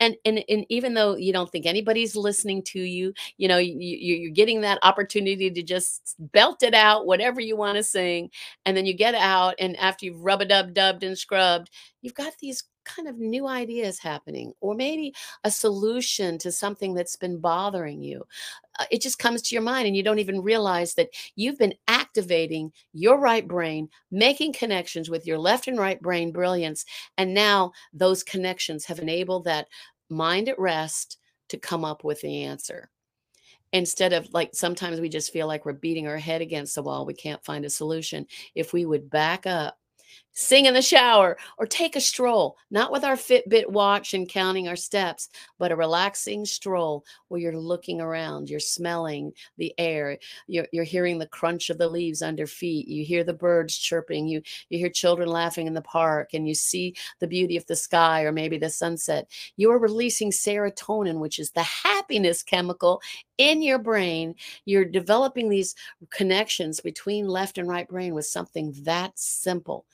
And, 0.00 0.16
and, 0.24 0.44
and 0.48 0.66
even 0.68 0.94
though 0.94 1.16
you 1.16 1.32
don't 1.32 1.50
think 1.50 1.66
anybody's 1.66 2.16
listening 2.16 2.62
to 2.64 2.80
you, 2.80 3.14
you 3.38 3.48
know, 3.48 3.58
you, 3.58 3.74
you're 3.78 4.30
getting 4.30 4.60
that 4.62 4.78
opportunity 4.82 5.50
to 5.50 5.62
just 5.62 6.14
belt 6.18 6.62
it 6.62 6.74
out, 6.74 7.06
whatever 7.06 7.40
you 7.40 7.56
want 7.56 7.76
to 7.76 7.82
sing. 7.82 8.30
And 8.66 8.76
then 8.76 8.86
you 8.86 8.94
get 8.94 9.14
out, 9.14 9.54
and 9.58 9.76
after 9.78 10.06
you've 10.06 10.20
rub 10.20 10.42
a 10.42 10.44
dub 10.44 10.74
dubbed 10.74 11.04
and 11.04 11.16
scrubbed, 11.16 11.70
you've 12.02 12.14
got 12.14 12.34
these 12.40 12.64
kind 12.84 13.08
of 13.08 13.18
new 13.18 13.46
ideas 13.46 13.98
happening 13.98 14.52
or 14.60 14.74
maybe 14.74 15.14
a 15.44 15.50
solution 15.50 16.38
to 16.38 16.50
something 16.52 16.94
that's 16.94 17.16
been 17.16 17.38
bothering 17.38 18.02
you 18.02 18.22
uh, 18.78 18.84
it 18.90 19.00
just 19.02 19.18
comes 19.18 19.42
to 19.42 19.54
your 19.54 19.62
mind 19.62 19.86
and 19.86 19.96
you 19.96 20.02
don't 20.02 20.18
even 20.18 20.42
realize 20.42 20.94
that 20.94 21.10
you've 21.36 21.58
been 21.58 21.74
activating 21.88 22.72
your 22.92 23.18
right 23.18 23.46
brain 23.46 23.88
making 24.10 24.52
connections 24.52 25.10
with 25.10 25.26
your 25.26 25.38
left 25.38 25.68
and 25.68 25.78
right 25.78 26.00
brain 26.02 26.32
brilliance 26.32 26.84
and 27.18 27.32
now 27.32 27.72
those 27.92 28.22
connections 28.22 28.84
have 28.84 28.98
enabled 28.98 29.44
that 29.44 29.66
mind 30.12 30.48
at 30.48 30.58
rest 30.58 31.18
to 31.48 31.58
come 31.58 31.84
up 31.84 32.04
with 32.04 32.20
the 32.20 32.44
answer. 32.44 32.90
Instead 33.72 34.12
of 34.12 34.32
like 34.32 34.50
sometimes 34.54 35.00
we 35.00 35.08
just 35.08 35.32
feel 35.32 35.46
like 35.46 35.64
we're 35.64 35.72
beating 35.72 36.06
our 36.06 36.18
head 36.18 36.42
against 36.42 36.74
the 36.74 36.82
wall 36.82 37.06
we 37.06 37.14
can't 37.14 37.44
find 37.44 37.64
a 37.64 37.70
solution. 37.70 38.26
If 38.54 38.72
we 38.72 38.84
would 38.84 39.10
back 39.10 39.46
up 39.46 39.78
sing 40.32 40.66
in 40.66 40.74
the 40.74 40.82
shower, 40.82 41.36
or 41.58 41.66
take 41.66 41.96
a 41.96 42.00
stroll, 42.00 42.56
not 42.70 42.90
with 42.90 43.04
our 43.04 43.16
Fitbit 43.16 43.68
watch 43.68 44.14
and 44.14 44.28
counting 44.28 44.68
our 44.68 44.76
steps, 44.76 45.28
but 45.58 45.72
a 45.72 45.76
relaxing 45.76 46.44
stroll 46.44 47.04
where 47.28 47.40
you're 47.40 47.56
looking 47.56 48.00
around, 48.00 48.48
you're 48.48 48.60
smelling 48.60 49.32
the 49.58 49.74
air, 49.78 50.18
you're, 50.46 50.66
you're 50.72 50.84
hearing 50.84 51.18
the 51.18 51.26
crunch 51.26 51.70
of 51.70 51.78
the 51.78 51.88
leaves 51.88 52.22
under 52.22 52.46
feet, 52.46 52.88
you 52.88 53.04
hear 53.04 53.24
the 53.24 53.32
birds 53.32 53.76
chirping, 53.76 54.26
you, 54.26 54.42
you 54.68 54.78
hear 54.78 54.88
children 54.88 55.28
laughing 55.28 55.66
in 55.66 55.74
the 55.74 55.82
park, 55.82 56.30
and 56.34 56.48
you 56.48 56.54
see 56.54 56.94
the 57.20 57.26
beauty 57.26 57.56
of 57.56 57.66
the 57.66 57.76
sky 57.76 58.22
or 58.22 58.32
maybe 58.32 58.58
the 58.58 58.70
sunset. 58.70 59.28
You 59.56 59.70
are 59.70 59.78
releasing 59.78 60.30
serotonin, 60.30 61.18
which 61.18 61.38
is 61.38 61.50
the 61.50 61.62
happiness 61.62 62.42
chemical 62.42 63.00
in 63.38 63.62
your 63.62 63.78
brain. 63.78 64.34
You're 64.64 64.84
developing 64.84 65.48
these 65.48 65.74
connections 66.10 66.80
between 66.80 67.26
left 67.26 67.58
and 67.58 67.68
right 67.68 67.88
brain 67.88 68.14
with 68.14 68.26
something 68.26 68.74
that 68.82 69.18
simple 69.18 69.86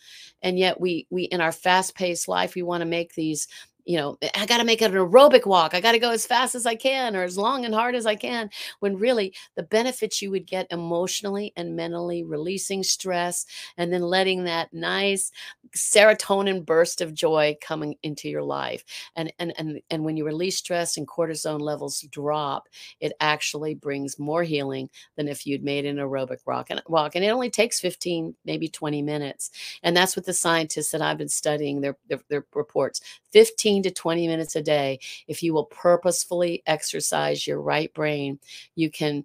and 0.43 0.59
yet 0.59 0.81
we 0.81 1.07
we 1.11 1.25
in 1.25 1.41
our 1.41 1.53
fast-paced 1.53 2.29
life 2.29 2.55
we 2.55 2.63
want 2.63 2.81
to 2.81 2.87
make 2.87 3.15
these 3.15 3.49
you 3.89 3.97
know, 3.97 4.19
eh, 4.21 4.29
I 4.35 4.45
got 4.45 4.59
to 4.59 4.65
make 4.65 4.83
it 4.83 4.93
an 4.93 4.99
aerobic 4.99 5.47
walk. 5.47 5.75
I 5.75 5.81
got 5.81 5.93
to 5.93 5.99
go 5.99 6.11
as 6.11 6.27
fast 6.27 6.55
as 6.55 6.67
I 6.67 6.75
can 6.75 7.17
or 7.17 7.23
as 7.23 7.39
long 7.39 7.65
and 7.65 7.75
hard 7.75 7.95
as 7.95 8.05
I 8.05 8.17
can. 8.17 8.51
When 8.81 8.97
really 8.99 9.35
the 9.57 9.63
benefits 9.63 10.21
you 10.21 10.31
would 10.31 10.47
get 10.47 10.67
emotionally 10.71 11.55
and 11.57 11.75
mentally, 11.75 12.23
releasing 12.23 12.83
stress 12.83 13.47
and 13.79 13.91
then 13.91 14.03
letting 14.03 14.45
that 14.45 14.73
nice 14.75 15.33
serotonin 15.75 16.65
burst 16.65 17.01
of 17.01 17.15
joy 17.15 17.57
coming 17.63 17.95
into 18.03 18.29
your 18.29 18.43
life. 18.43 18.85
And 19.17 19.33
and 19.39 19.55
and 19.59 19.81
and 19.91 20.05
when 20.05 20.19
you 20.19 20.27
release 20.27 20.59
stress 20.59 20.99
and 20.99 21.09
cortisone 21.09 21.61
levels 21.61 22.03
drop, 22.11 22.69
it 23.01 23.13
actually 23.21 23.75
brings 23.75 24.19
more 24.19 24.43
healing 24.43 24.91
than 25.17 25.29
if 25.29 25.47
you'd 25.47 25.65
made 25.65 25.87
an 25.87 25.97
aerobic 25.97 26.39
walk 26.47 26.67
and 26.71 26.83
walk. 26.89 27.17
And 27.17 27.25
it 27.25 27.29
only 27.29 27.49
takes 27.51 27.81
15, 27.81 28.35
maybe 28.45 28.69
20 28.69 29.01
minutes. 29.01 29.51
And 29.83 29.97
that's 29.97 30.15
what 30.15 30.27
the 30.27 30.35
scientists 30.35 30.91
that 30.91 31.01
I've 31.03 31.19
been 31.19 31.29
studying 31.29 31.81
their, 31.81 31.97
their, 32.09 32.21
their 32.29 32.45
reports. 32.55 33.01
15 33.33 33.78
to 33.83 33.91
20 33.91 34.27
minutes 34.27 34.57
a 34.57 34.63
day, 34.63 35.01
if 35.27 35.43
you 35.43 35.55
will 35.55 35.65
purposefully 35.65 36.63
exercise 36.67 37.47
your 37.47 37.61
right 37.61 37.93
brain, 37.95 38.39
you 38.75 38.91
can 38.91 39.25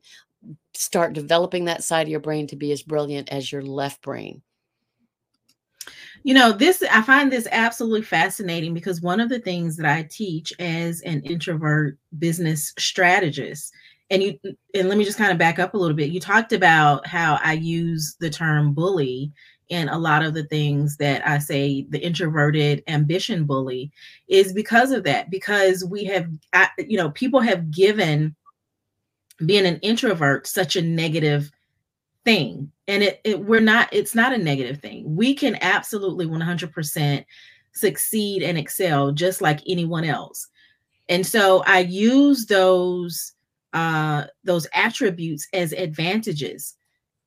start 0.73 1.13
developing 1.13 1.65
that 1.65 1.83
side 1.83 2.07
of 2.07 2.11
your 2.11 2.19
brain 2.19 2.47
to 2.47 2.55
be 2.55 2.71
as 2.71 2.81
brilliant 2.81 3.29
as 3.29 3.51
your 3.51 3.61
left 3.61 4.01
brain. 4.01 4.41
You 6.23 6.33
know, 6.33 6.53
this 6.53 6.83
I 6.89 7.01
find 7.01 7.31
this 7.31 7.47
absolutely 7.51 8.03
fascinating 8.03 8.73
because 8.73 9.01
one 9.01 9.19
of 9.19 9.29
the 9.29 9.39
things 9.39 9.75
that 9.77 9.85
I 9.85 10.07
teach 10.09 10.53
as 10.59 11.01
an 11.01 11.21
introvert 11.23 11.97
business 12.17 12.73
strategist 12.77 13.73
and 14.09 14.23
you 14.23 14.39
and 14.73 14.87
let 14.87 14.97
me 14.97 15.03
just 15.03 15.17
kind 15.17 15.31
of 15.31 15.37
back 15.37 15.59
up 15.59 15.73
a 15.73 15.77
little 15.77 15.95
bit. 15.95 16.11
You 16.11 16.19
talked 16.19 16.53
about 16.53 17.05
how 17.05 17.39
I 17.43 17.53
use 17.53 18.15
the 18.19 18.29
term 18.29 18.73
bully 18.73 19.31
in 19.69 19.89
a 19.89 19.97
lot 19.97 20.23
of 20.23 20.33
the 20.33 20.43
things 20.45 20.97
that 20.97 21.25
I 21.27 21.39
say 21.39 21.85
the 21.89 21.99
introverted 21.99 22.83
ambition 22.87 23.45
bully 23.45 23.91
is 24.27 24.53
because 24.53 24.91
of 24.91 25.03
that 25.05 25.29
because 25.29 25.83
we 25.85 26.03
have 26.05 26.27
you 26.77 26.97
know 26.97 27.11
people 27.11 27.39
have 27.39 27.71
given 27.71 28.35
being 29.45 29.65
an 29.65 29.79
introvert 29.79 30.47
such 30.47 30.75
a 30.75 30.81
negative 30.81 31.51
thing. 32.25 32.71
And 32.87 33.03
it, 33.03 33.21
it 33.23 33.39
we're 33.39 33.59
not 33.59 33.89
it's 33.91 34.15
not 34.15 34.33
a 34.33 34.37
negative 34.37 34.79
thing. 34.79 35.03
We 35.15 35.33
can 35.33 35.57
absolutely 35.61 36.25
100% 36.25 37.25
succeed 37.73 38.43
and 38.43 38.57
excel 38.57 39.11
just 39.11 39.41
like 39.41 39.61
anyone 39.67 40.03
else. 40.03 40.47
And 41.09 41.25
so 41.25 41.63
i 41.67 41.79
use 41.79 42.45
those 42.45 43.33
uh 43.73 44.25
those 44.43 44.67
attributes 44.73 45.47
as 45.53 45.73
advantages 45.73 46.75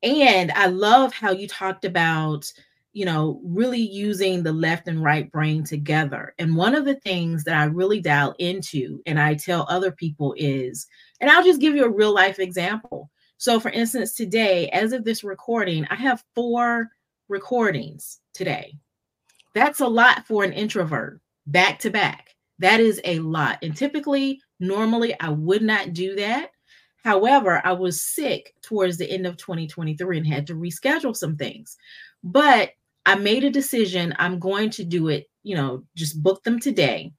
and 0.03 0.51
I 0.51 0.67
love 0.67 1.13
how 1.13 1.31
you 1.31 1.47
talked 1.47 1.85
about, 1.85 2.51
you 2.93 3.05
know, 3.05 3.41
really 3.43 3.81
using 3.81 4.43
the 4.43 4.53
left 4.53 4.87
and 4.87 5.03
right 5.03 5.31
brain 5.31 5.63
together. 5.63 6.33
And 6.39 6.55
one 6.55 6.75
of 6.75 6.85
the 6.85 6.95
things 6.95 7.43
that 7.43 7.55
I 7.55 7.65
really 7.65 7.99
dial 7.99 8.35
into 8.39 9.01
and 9.05 9.19
I 9.19 9.35
tell 9.35 9.65
other 9.69 9.91
people 9.91 10.33
is, 10.37 10.87
and 11.19 11.29
I'll 11.29 11.43
just 11.43 11.61
give 11.61 11.75
you 11.75 11.85
a 11.85 11.89
real 11.89 12.13
life 12.13 12.39
example. 12.39 13.09
So, 13.37 13.59
for 13.59 13.69
instance, 13.69 14.13
today, 14.13 14.69
as 14.69 14.93
of 14.93 15.03
this 15.03 15.23
recording, 15.23 15.85
I 15.89 15.95
have 15.95 16.23
four 16.33 16.89
recordings 17.29 18.19
today. 18.33 18.73
That's 19.53 19.79
a 19.79 19.87
lot 19.87 20.25
for 20.25 20.43
an 20.43 20.53
introvert 20.53 21.21
back 21.45 21.79
to 21.79 21.89
back. 21.89 22.35
That 22.59 22.79
is 22.79 22.99
a 23.03 23.19
lot. 23.19 23.59
And 23.61 23.75
typically, 23.75 24.41
normally, 24.59 25.19
I 25.19 25.29
would 25.29 25.61
not 25.61 25.93
do 25.93 26.15
that. 26.15 26.49
However, 27.03 27.61
I 27.63 27.71
was 27.73 28.01
sick 28.01 28.53
towards 28.61 28.97
the 28.97 29.09
end 29.09 29.25
of 29.25 29.37
2023 29.37 30.17
and 30.17 30.27
had 30.27 30.47
to 30.47 30.55
reschedule 30.55 31.15
some 31.15 31.37
things. 31.37 31.77
But 32.23 32.71
I 33.05 33.15
made 33.15 33.43
a 33.43 33.49
decision. 33.49 34.13
I'm 34.19 34.39
going 34.39 34.69
to 34.71 34.83
do 34.83 35.07
it, 35.07 35.29
you 35.43 35.55
know, 35.55 35.83
just 35.95 36.21
book 36.21 36.43
them 36.43 36.59
today. 36.59 37.13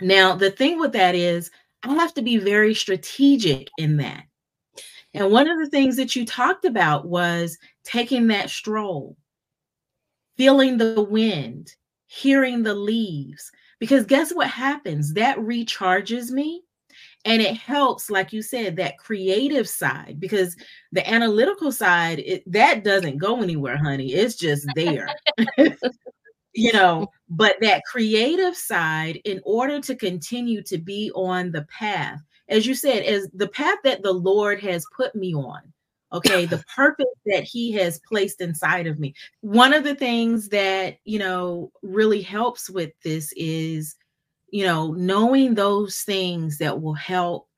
Now, 0.00 0.34
the 0.34 0.50
thing 0.50 0.78
with 0.78 0.92
that 0.92 1.14
is, 1.14 1.50
I 1.82 1.94
have 1.94 2.12
to 2.14 2.22
be 2.22 2.36
very 2.36 2.74
strategic 2.74 3.70
in 3.78 3.96
that. 3.98 4.24
And 5.14 5.30
one 5.30 5.48
of 5.48 5.58
the 5.58 5.68
things 5.68 5.96
that 5.96 6.16
you 6.16 6.24
talked 6.24 6.64
about 6.64 7.06
was 7.06 7.58
taking 7.84 8.26
that 8.28 8.50
stroll, 8.50 9.16
feeling 10.36 10.78
the 10.78 11.02
wind, 11.02 11.74
hearing 12.06 12.62
the 12.62 12.74
leaves. 12.74 13.50
Because 13.78 14.06
guess 14.06 14.32
what 14.32 14.48
happens? 14.48 15.14
That 15.14 15.38
recharges 15.38 16.30
me 16.30 16.62
and 17.24 17.40
it 17.40 17.56
helps 17.56 18.10
like 18.10 18.32
you 18.32 18.42
said 18.42 18.76
that 18.76 18.98
creative 18.98 19.68
side 19.68 20.16
because 20.18 20.56
the 20.92 21.08
analytical 21.08 21.70
side 21.70 22.18
it, 22.20 22.42
that 22.50 22.84
doesn't 22.84 23.18
go 23.18 23.42
anywhere 23.42 23.76
honey 23.76 24.12
it's 24.12 24.36
just 24.36 24.66
there. 24.74 25.08
You 26.54 26.74
know 26.74 27.08
but 27.30 27.56
that 27.62 27.82
creative 27.90 28.54
side 28.54 29.18
in 29.24 29.40
order 29.42 29.80
to 29.80 29.96
continue 29.96 30.62
to 30.64 30.76
be 30.76 31.10
on 31.14 31.50
the 31.50 31.62
path 31.62 32.20
as 32.50 32.66
you 32.66 32.74
said 32.74 33.04
as 33.04 33.26
the 33.32 33.48
path 33.48 33.78
that 33.84 34.02
the 34.02 34.12
lord 34.12 34.60
has 34.60 34.84
put 34.94 35.14
me 35.14 35.34
on 35.34 35.62
okay 36.12 36.44
the 36.44 36.62
purpose 36.76 37.06
that 37.24 37.44
he 37.44 37.72
has 37.72 38.00
placed 38.06 38.40
inside 38.40 38.86
of 38.86 38.98
me. 38.98 39.14
One 39.40 39.72
of 39.72 39.84
the 39.84 39.94
things 39.94 40.48
that 40.50 40.98
you 41.04 41.18
know 41.18 41.72
really 41.82 42.20
helps 42.20 42.68
with 42.68 42.92
this 43.02 43.32
is 43.36 43.96
you 44.52 44.64
know, 44.64 44.92
knowing 44.92 45.54
those 45.54 46.02
things 46.02 46.58
that 46.58 46.80
will 46.80 46.94
help 46.94 47.48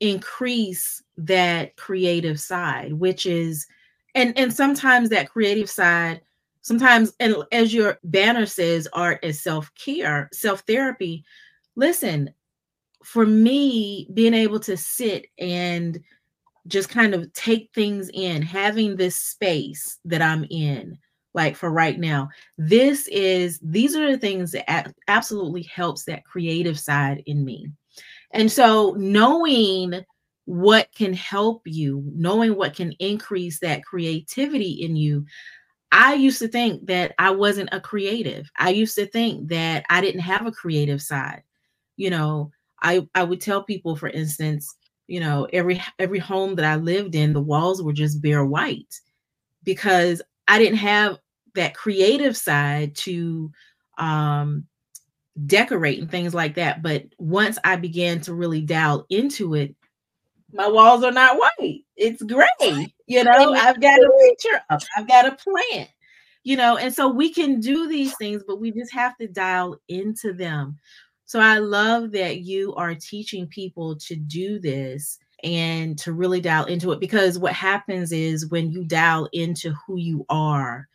increase 0.00 1.02
that 1.18 1.76
creative 1.76 2.40
side, 2.40 2.94
which 2.94 3.26
is, 3.26 3.66
and 4.14 4.36
and 4.36 4.52
sometimes 4.52 5.10
that 5.10 5.30
creative 5.30 5.68
side, 5.70 6.22
sometimes, 6.62 7.12
and 7.20 7.36
as 7.52 7.72
your 7.72 7.98
banner 8.04 8.46
says, 8.46 8.88
art 8.94 9.20
is 9.22 9.40
self 9.40 9.70
care, 9.74 10.30
self 10.32 10.60
therapy. 10.60 11.24
Listen, 11.76 12.32
for 13.04 13.26
me, 13.26 14.08
being 14.14 14.34
able 14.34 14.60
to 14.60 14.76
sit 14.78 15.26
and 15.38 16.00
just 16.66 16.88
kind 16.88 17.14
of 17.14 17.30
take 17.34 17.70
things 17.74 18.10
in, 18.14 18.40
having 18.40 18.96
this 18.96 19.16
space 19.16 19.98
that 20.06 20.22
I'm 20.22 20.46
in, 20.50 20.98
like 21.34 21.56
for 21.56 21.70
right 21.70 21.98
now. 21.98 22.28
This 22.58 23.08
is 23.08 23.60
these 23.62 23.96
are 23.96 24.10
the 24.10 24.18
things 24.18 24.52
that 24.52 24.92
absolutely 25.08 25.62
helps 25.62 26.04
that 26.04 26.24
creative 26.24 26.78
side 26.78 27.22
in 27.26 27.44
me. 27.44 27.68
And 28.32 28.50
so 28.50 28.94
knowing 28.98 30.04
what 30.50 30.88
can 30.92 31.12
help 31.12 31.62
you 31.64 32.02
knowing 32.16 32.56
what 32.56 32.74
can 32.74 32.90
increase 32.98 33.60
that 33.60 33.84
creativity 33.84 34.72
in 34.72 34.96
you 34.96 35.24
i 35.92 36.14
used 36.14 36.40
to 36.40 36.48
think 36.48 36.84
that 36.86 37.12
i 37.20 37.30
wasn't 37.30 37.68
a 37.70 37.80
creative. 37.80 38.50
I 38.58 38.70
used 38.70 38.96
to 38.96 39.06
think 39.06 39.48
that 39.50 39.84
i 39.90 40.00
didn't 40.00 40.22
have 40.22 40.46
a 40.46 40.52
creative 40.52 41.00
side. 41.00 41.44
You 41.96 42.10
know 42.10 42.50
i 42.82 43.06
i 43.14 43.22
would 43.22 43.40
tell 43.40 43.62
people 43.62 43.94
for 43.94 44.08
instance 44.08 44.74
you 45.06 45.20
know 45.20 45.46
every 45.52 45.80
every 46.00 46.18
home 46.18 46.56
that 46.56 46.64
i 46.64 46.74
lived 46.74 47.14
in 47.14 47.32
the 47.32 47.40
walls 47.40 47.80
were 47.80 47.92
just 47.92 48.20
bare 48.20 48.44
white 48.44 49.00
because 49.62 50.20
I 50.50 50.58
didn't 50.58 50.78
have 50.78 51.18
that 51.54 51.74
creative 51.74 52.36
side 52.36 52.96
to 52.96 53.52
um, 53.98 54.66
decorate 55.46 56.00
and 56.00 56.10
things 56.10 56.34
like 56.34 56.56
that. 56.56 56.82
But 56.82 57.04
once 57.18 57.56
I 57.62 57.76
began 57.76 58.20
to 58.22 58.34
really 58.34 58.60
dial 58.60 59.06
into 59.10 59.54
it, 59.54 59.76
my 60.52 60.66
walls 60.66 61.04
are 61.04 61.12
not 61.12 61.38
white. 61.38 61.84
It's 61.96 62.20
gray. 62.22 62.92
You 63.06 63.22
know, 63.22 63.54
I've 63.54 63.80
got 63.80 64.00
a 64.00 64.10
picture 64.28 64.60
up, 64.70 64.82
I've 64.96 65.06
got 65.06 65.26
a 65.26 65.36
plant. 65.36 65.88
you 66.42 66.56
know, 66.56 66.76
and 66.76 66.92
so 66.92 67.08
we 67.08 67.32
can 67.32 67.60
do 67.60 67.86
these 67.88 68.16
things, 68.16 68.42
but 68.46 68.60
we 68.60 68.72
just 68.72 68.92
have 68.92 69.16
to 69.18 69.28
dial 69.28 69.76
into 69.88 70.32
them. 70.32 70.78
So 71.26 71.38
I 71.38 71.58
love 71.58 72.12
that 72.12 72.40
you 72.40 72.74
are 72.74 72.94
teaching 72.94 73.46
people 73.46 73.96
to 73.96 74.16
do 74.16 74.58
this 74.58 75.18
and 75.44 75.98
to 75.98 76.12
really 76.12 76.40
dial 76.40 76.64
into 76.64 76.92
it 76.92 77.00
because 77.00 77.38
what 77.38 77.52
happens 77.52 78.12
is 78.12 78.50
when 78.50 78.70
you 78.70 78.84
dial 78.84 79.28
into 79.32 79.72
who 79.86 79.96
you 79.96 80.24
are, 80.28 80.88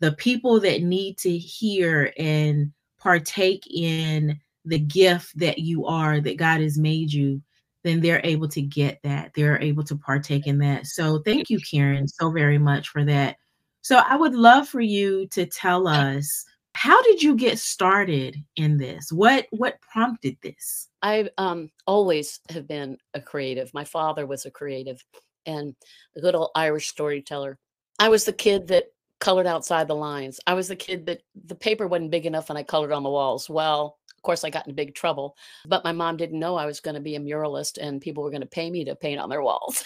the 0.00 0.12
people 0.12 0.60
that 0.60 0.82
need 0.82 1.18
to 1.18 1.36
hear 1.36 2.12
and 2.18 2.72
partake 2.98 3.66
in 3.70 4.38
the 4.64 4.78
gift 4.78 5.38
that 5.38 5.58
you 5.58 5.86
are, 5.86 6.20
that 6.20 6.36
God 6.36 6.60
has 6.60 6.78
made 6.78 7.12
you, 7.12 7.40
then 7.84 8.00
they're 8.00 8.20
able 8.24 8.48
to 8.48 8.60
get 8.60 8.98
that. 9.04 9.32
They're 9.34 9.62
able 9.62 9.84
to 9.84 9.96
partake 9.96 10.46
in 10.46 10.58
that. 10.58 10.86
So 10.86 11.20
thank 11.20 11.48
you, 11.48 11.60
Karen, 11.60 12.08
so 12.08 12.30
very 12.30 12.58
much 12.58 12.88
for 12.88 13.04
that. 13.04 13.36
So 13.82 13.98
I 13.98 14.16
would 14.16 14.34
love 14.34 14.68
for 14.68 14.80
you 14.80 15.28
to 15.28 15.46
tell 15.46 15.86
us 15.86 16.44
how 16.76 17.00
did 17.02 17.22
you 17.22 17.34
get 17.34 17.58
started 17.58 18.36
in 18.56 18.76
this? 18.76 19.10
What 19.10 19.46
what 19.50 19.80
prompted 19.80 20.36
this? 20.42 20.88
I 21.02 21.30
um 21.38 21.70
always 21.86 22.40
have 22.50 22.68
been 22.68 22.98
a 23.14 23.20
creative. 23.20 23.72
My 23.72 23.84
father 23.84 24.26
was 24.26 24.44
a 24.44 24.50
creative 24.50 25.02
and 25.46 25.74
a 26.16 26.20
good 26.20 26.34
old 26.34 26.50
Irish 26.54 26.88
storyteller. 26.88 27.58
I 27.98 28.10
was 28.10 28.24
the 28.24 28.32
kid 28.34 28.66
that 28.68 28.84
colored 29.20 29.46
outside 29.46 29.88
the 29.88 29.94
lines. 29.94 30.38
I 30.46 30.52
was 30.52 30.68
the 30.68 30.76
kid 30.76 31.06
that 31.06 31.22
the 31.46 31.54
paper 31.54 31.88
wasn't 31.88 32.10
big 32.10 32.26
enough 32.26 32.50
and 32.50 32.58
I 32.58 32.62
colored 32.62 32.92
on 32.92 33.02
the 33.02 33.10
walls. 33.10 33.48
Well, 33.48 33.96
of 34.14 34.22
course, 34.22 34.44
I 34.44 34.50
got 34.50 34.68
in 34.68 34.74
big 34.74 34.94
trouble, 34.94 35.34
but 35.64 35.84
my 35.84 35.92
mom 35.92 36.18
didn't 36.18 36.38
know 36.38 36.56
I 36.56 36.66
was 36.66 36.80
going 36.80 36.96
to 36.96 37.00
be 37.00 37.16
a 37.16 37.20
muralist 37.20 37.78
and 37.80 38.02
people 38.02 38.22
were 38.22 38.30
going 38.30 38.42
to 38.42 38.46
pay 38.46 38.70
me 38.70 38.84
to 38.84 38.94
paint 38.94 39.18
on 39.18 39.30
their 39.30 39.42
walls, 39.42 39.82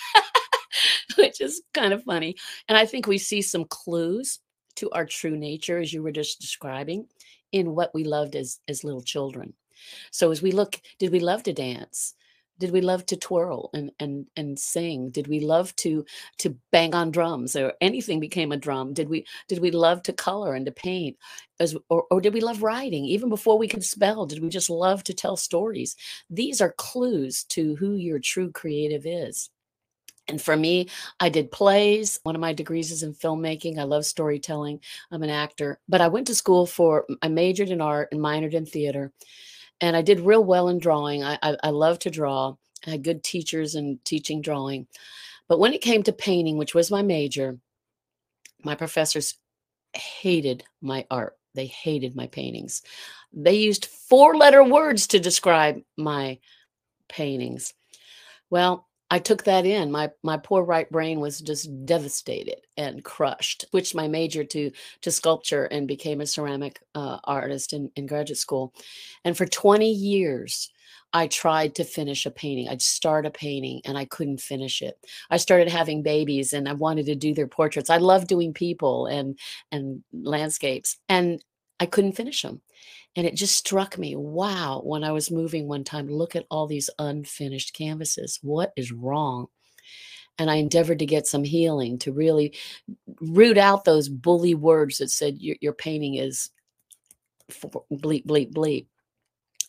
which 1.17 1.41
is 1.41 1.63
kind 1.73 1.93
of 1.93 2.03
funny. 2.03 2.35
And 2.69 2.77
I 2.77 2.85
think 2.85 3.07
we 3.07 3.19
see 3.19 3.43
some 3.43 3.65
clues 3.67 4.41
to 4.81 4.91
our 4.91 5.07
true 5.07 5.37
nature, 5.37 5.79
as 5.79 5.93
you 5.93 6.03
were 6.03 6.13
just 6.13 6.41
describing, 6.41 7.07
in 7.53 7.75
what 7.75 7.95
we 7.95 8.05
loved 8.05 8.37
as, 8.37 8.61
as 8.69 8.85
little 8.85 9.03
children. 9.03 9.55
So 10.11 10.31
as 10.31 10.43
we 10.43 10.53
look, 10.53 10.81
did 10.99 11.11
we 11.13 11.21
love 11.21 11.43
to 11.45 11.53
dance? 11.53 12.15
did 12.61 12.71
we 12.71 12.83
love 12.83 13.05
to 13.07 13.17
twirl 13.17 13.71
and 13.73 13.91
and 13.99 14.27
and 14.37 14.57
sing? 14.59 15.11
Did 15.11 15.27
we 15.27 15.41
love 15.41 15.75
to 15.77 16.05
to 16.39 16.55
bang 16.71 16.95
on 16.95 17.11
drums 17.11 17.57
or 17.57 17.73
anything 17.81 18.21
became 18.21 18.53
a 18.53 18.57
drum? 18.57 18.93
Did 18.93 19.09
we 19.09 19.27
did 19.49 19.59
we 19.59 19.71
love 19.71 20.03
to 20.05 20.13
color 20.13 20.55
and 20.55 20.67
to 20.67 20.73
paint 20.73 21.17
as 21.59 21.75
or, 21.89 22.05
or 22.11 22.21
did 22.21 22.35
we 22.35 22.41
love 22.41 22.63
writing? 22.63 23.07
Even 23.07 23.31
before 23.31 23.59
we 23.59 23.67
could 23.67 23.85
spell 23.85 24.27
did 24.27 24.43
we 24.43 24.51
just 24.51 24.71
love 24.71 25.03
to 25.05 25.15
tell 25.15 25.37
stories? 25.37 25.97
These 26.29 26.61
are 26.61 26.75
clues 26.77 27.45
to 27.45 27.75
who 27.77 27.95
your 27.95 28.19
true 28.21 28.53
creative 28.53 29.07
is 29.07 29.51
and 30.31 30.41
for 30.41 30.57
me, 30.57 30.89
I 31.19 31.29
did 31.29 31.51
plays. 31.51 32.19
One 32.23 32.35
of 32.35 32.41
my 32.41 32.53
degrees 32.53 32.91
is 32.91 33.03
in 33.03 33.15
filmmaking. 33.15 33.79
I 33.79 33.85
love 33.85 34.05
storytelling. 34.05 34.81
I'm 35.11 35.23
an 35.23 35.31
actor. 35.31 35.79
But 35.89 36.01
I 36.01 36.09
went 36.09 36.27
to 36.29 36.35
school 36.35 36.67
for, 36.67 37.07
I 37.23 37.29
majored 37.29 37.71
in 37.71 37.81
art 37.81 38.09
and 38.13 38.21
minored 38.21 38.55
in 38.55 38.67
theater 38.67 39.13
and 39.81 39.97
I 39.97 40.03
did 40.03 40.21
real 40.21 40.45
well 40.45 40.69
in 40.69 40.79
drawing. 40.79 41.25
I, 41.25 41.39
I, 41.43 41.57
I 41.65 41.71
love 41.71 41.99
to 42.01 42.11
draw. 42.11 42.57
I 42.87 42.91
had 42.91 43.03
good 43.03 43.23
teachers 43.23 43.75
in 43.75 43.99
teaching 44.05 44.43
drawing. 44.43 44.87
But 45.49 45.59
when 45.59 45.73
it 45.73 45.83
came 45.83 46.03
to 46.05 46.13
painting, 46.13 46.59
which 46.59 46.75
was 46.75 46.91
my 46.91 47.03
major, 47.03 47.59
my 48.63 48.75
professors 48.75 49.37
hated 49.95 50.65
my 50.81 51.07
art. 51.11 51.37
They 51.55 51.67
hated 51.67 52.15
my 52.15 52.27
paintings. 52.29 52.83
They 53.33 53.55
used 53.55 53.87
four 53.87 54.37
letter 54.37 54.63
words 54.63 55.09
to 55.09 55.19
describe 55.19 55.83
my 55.97 56.39
paintings. 57.09 57.75
Well, 58.51 58.87
I 59.11 59.19
took 59.19 59.45
that 59.45 59.67
in. 59.67 59.90
My 59.90 60.11
my 60.23 60.37
poor 60.37 60.62
right 60.62 60.90
brain 60.90 61.21
was 61.21 61.40
just 61.40 61.69
devastated 61.85 62.61
and 62.76 63.05
crushed. 63.05 63.64
Switched 63.71 63.95
my 63.95 64.09
major 64.09 64.45
to 64.45 64.71
to 65.02 65.11
sculpture 65.11 65.64
and 65.64 65.88
became 65.88 66.21
a 66.21 66.26
ceramic 66.26 66.81
uh, 66.95 67.19
artist 67.25 67.73
in, 67.73 67.90
in 67.97 68.07
graduate 68.07 68.38
school. 68.38 68.73
And 69.25 69.37
for 69.37 69.47
20 69.47 69.90
years, 69.90 70.71
I 71.12 71.26
tried 71.26 71.75
to 71.75 71.85
finish 71.85 72.25
a 72.25 72.31
painting. 72.31 72.69
I'd 72.69 72.83
start 72.83 73.26
a 73.26 73.31
painting 73.31 73.81
and 73.85 73.99
I 73.99 74.05
couldn't 74.05 74.40
finish 74.40 74.81
it. 74.81 74.97
I 75.29 75.38
started 75.38 75.69
having 75.69 76.02
babies 76.02 76.52
and 76.52 76.69
I 76.69 76.75
wanted 76.75 77.07
to 77.07 77.17
do 77.17 77.35
their 77.35 77.49
portraits. 77.49 77.91
I 77.91 77.97
love 77.97 78.28
doing 78.28 78.54
people 78.54 79.06
and 79.06 79.39
and 79.73 80.04
landscapes 80.13 80.99
and 81.08 81.43
I 81.80 81.86
couldn't 81.86 82.12
finish 82.12 82.43
them. 82.43 82.60
And 83.16 83.26
it 83.26 83.34
just 83.34 83.56
struck 83.56 83.99
me, 83.99 84.14
wow, 84.14 84.82
when 84.84 85.02
I 85.02 85.10
was 85.10 85.30
moving 85.30 85.66
one 85.66 85.82
time, 85.82 86.06
look 86.08 86.36
at 86.36 86.47
all 86.50 86.66
these 86.66 86.90
unfinished 86.99 87.75
canvases. 87.75 88.38
What 88.43 88.73
is 88.76 88.93
wrong? 88.93 89.47
And 90.38 90.50
I 90.50 90.56
endeavored 90.56 91.00
to 91.00 91.06
get 91.06 91.26
some 91.26 91.43
healing 91.43 91.99
to 92.00 92.12
really 92.12 92.54
root 93.21 93.58
out 93.58 93.84
those 93.84 94.08
bully 94.08 94.54
words 94.54 94.99
that 94.99 95.10
said 95.10 95.38
your, 95.38 95.56
your 95.60 95.73
painting 95.73 96.14
is 96.14 96.50
bleep, 97.50 98.26
bleep, 98.26 98.52
bleep 98.52 98.86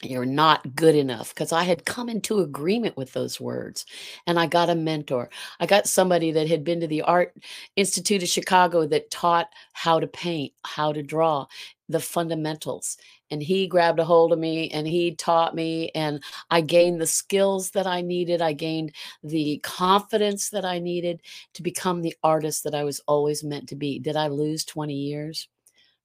you're 0.03 0.25
not 0.25 0.75
good 0.75 0.95
enough 0.95 1.33
because 1.33 1.51
I 1.51 1.63
had 1.63 1.85
come 1.85 2.09
into 2.09 2.39
agreement 2.39 2.97
with 2.97 3.13
those 3.13 3.39
words 3.39 3.85
and 4.25 4.39
I 4.39 4.47
got 4.47 4.69
a 4.69 4.75
mentor. 4.75 5.29
I 5.59 5.65
got 5.65 5.87
somebody 5.87 6.31
that 6.31 6.47
had 6.47 6.63
been 6.63 6.79
to 6.81 6.87
the 6.87 7.03
Art 7.03 7.35
Institute 7.75 8.23
of 8.23 8.29
Chicago 8.29 8.87
that 8.87 9.11
taught 9.11 9.49
how 9.73 9.99
to 9.99 10.07
paint, 10.07 10.53
how 10.63 10.91
to 10.91 11.03
draw, 11.03 11.45
the 11.91 11.99
fundamentals. 11.99 12.97
And 13.29 13.41
he 13.41 13.67
grabbed 13.67 13.99
a 13.99 14.05
hold 14.05 14.33
of 14.33 14.39
me 14.39 14.69
and 14.71 14.87
he 14.87 15.15
taught 15.15 15.55
me, 15.55 15.89
and 15.95 16.23
I 16.49 16.61
gained 16.61 16.99
the 16.99 17.07
skills 17.07 17.71
that 17.71 17.87
I 17.87 18.01
needed. 18.01 18.41
I 18.41 18.53
gained 18.53 18.93
the 19.23 19.59
confidence 19.63 20.49
that 20.49 20.65
I 20.65 20.79
needed 20.79 21.21
to 21.53 21.63
become 21.63 22.01
the 22.01 22.15
artist 22.23 22.63
that 22.63 22.75
I 22.75 22.83
was 22.83 23.01
always 23.07 23.43
meant 23.43 23.69
to 23.69 23.75
be. 23.75 23.99
Did 23.99 24.15
I 24.15 24.27
lose 24.27 24.65
20 24.65 24.93
years? 24.93 25.47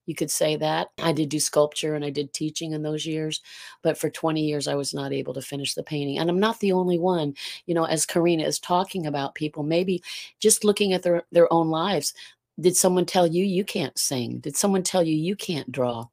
You 0.07 0.15
could 0.15 0.31
say 0.31 0.57
that. 0.57 0.89
I 1.03 1.13
did 1.13 1.29
do 1.29 1.41
sculpture 1.41 1.97
and 1.97 2.05
I 2.05 2.11
did 2.11 2.33
teaching 2.33 2.73
in 2.73 2.83
those 2.83 3.05
years, 3.05 3.43
but 3.83 3.99
for 3.99 4.09
20 4.09 4.41
years, 4.41 4.69
I 4.69 4.77
was 4.77 4.95
not 4.95 5.13
able 5.13 5.35
to 5.35 5.43
finish 5.43 5.75
the 5.75 5.83
painting. 5.83 6.19
And 6.19 6.31
I'm 6.31 6.41
not 6.41 6.61
the 6.61 6.73
only 6.73 6.99
one. 6.99 7.35
You 7.67 7.75
know, 7.75 7.85
as 7.85 8.07
Karena 8.07 8.45
is 8.45 8.61
talking 8.61 9.07
about 9.07 9.35
people, 9.35 9.65
maybe 9.65 10.03
just 10.39 10.65
looking 10.65 10.93
at 10.93 11.03
their, 11.03 11.25
their 11.33 11.53
own 11.53 11.71
lives, 11.71 12.15
did 12.61 12.77
someone 12.77 13.07
tell 13.07 13.27
you 13.27 13.45
you 13.45 13.65
can't 13.65 13.99
sing? 13.99 14.39
Did 14.39 14.57
someone 14.57 14.83
tell 14.83 15.03
you 15.03 15.15
you 15.15 15.37
can't 15.37 15.71
draw? 15.71 16.07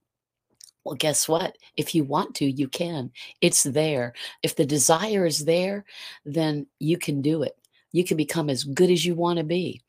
Well, 0.83 0.95
guess 0.95 1.29
what? 1.29 1.57
If 1.77 1.95
you 1.95 2.03
want 2.03 2.35
to, 2.35 2.45
you 2.45 2.67
can. 2.67 3.11
It's 3.41 3.63
there. 3.63 4.13
If 4.41 4.55
the 4.55 4.65
desire 4.65 5.25
is 5.25 5.45
there, 5.45 5.85
then 6.25 6.67
you 6.79 6.97
can 6.97 7.21
do 7.21 7.43
it. 7.43 7.57
You 7.93 8.03
can 8.03 8.17
become 8.17 8.49
as 8.49 8.63
good 8.65 8.91
as 8.91 9.05
you 9.05 9.15
want 9.15 9.37
to 9.37 9.43
be 9.43 9.81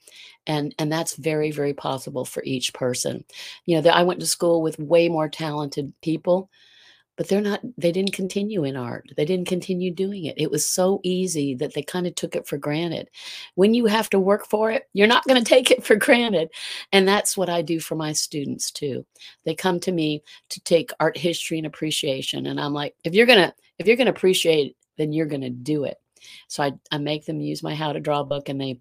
and 0.46 0.74
and 0.78 0.90
that's 0.92 1.16
very 1.16 1.50
very 1.50 1.72
possible 1.72 2.24
for 2.24 2.42
each 2.44 2.72
person 2.74 3.24
you 3.66 3.80
know 3.80 3.90
i 3.90 4.02
went 4.02 4.20
to 4.20 4.26
school 4.26 4.62
with 4.62 4.78
way 4.78 5.08
more 5.08 5.28
talented 5.28 5.92
people 6.02 6.50
but 7.16 7.28
they're 7.28 7.40
not 7.40 7.60
they 7.76 7.92
didn't 7.92 8.12
continue 8.12 8.64
in 8.64 8.76
art 8.76 9.10
they 9.16 9.24
didn't 9.24 9.48
continue 9.48 9.90
doing 9.90 10.24
it. 10.24 10.34
It 10.36 10.50
was 10.50 10.68
so 10.68 11.00
easy 11.02 11.54
that 11.56 11.74
they 11.74 11.82
kind 11.82 12.06
of 12.06 12.14
took 12.14 12.36
it 12.36 12.46
for 12.46 12.56
granted. 12.56 13.10
When 13.54 13.74
you 13.74 13.86
have 13.86 14.10
to 14.10 14.20
work 14.20 14.46
for 14.46 14.70
it 14.70 14.88
you're 14.92 15.06
not 15.06 15.26
going 15.26 15.38
to 15.42 15.48
take 15.48 15.70
it 15.70 15.84
for 15.84 15.96
granted. 15.96 16.50
And 16.92 17.06
that's 17.06 17.36
what 17.36 17.48
i 17.48 17.62
do 17.62 17.80
for 17.80 17.94
my 17.94 18.12
students 18.12 18.70
too. 18.70 19.04
They 19.44 19.54
come 19.54 19.80
to 19.80 19.92
me 19.92 20.22
to 20.50 20.60
take 20.60 20.90
art 21.00 21.16
history 21.16 21.58
and 21.58 21.66
appreciation 21.66 22.46
and 22.46 22.60
i'm 22.60 22.72
like 22.72 22.94
if 23.04 23.14
you're 23.14 23.26
going 23.26 23.38
to 23.38 23.54
if 23.78 23.86
you're 23.86 23.96
going 23.96 24.06
to 24.06 24.12
appreciate 24.12 24.76
then 24.96 25.12
you're 25.12 25.26
going 25.26 25.40
to 25.40 25.50
do 25.50 25.84
it. 25.84 25.98
So 26.48 26.62
I, 26.62 26.72
I 26.90 26.98
make 26.98 27.26
them 27.26 27.40
use 27.40 27.62
my 27.62 27.74
how 27.74 27.92
to 27.92 28.00
draw 28.00 28.22
book 28.22 28.48
and 28.48 28.60
they 28.60 28.80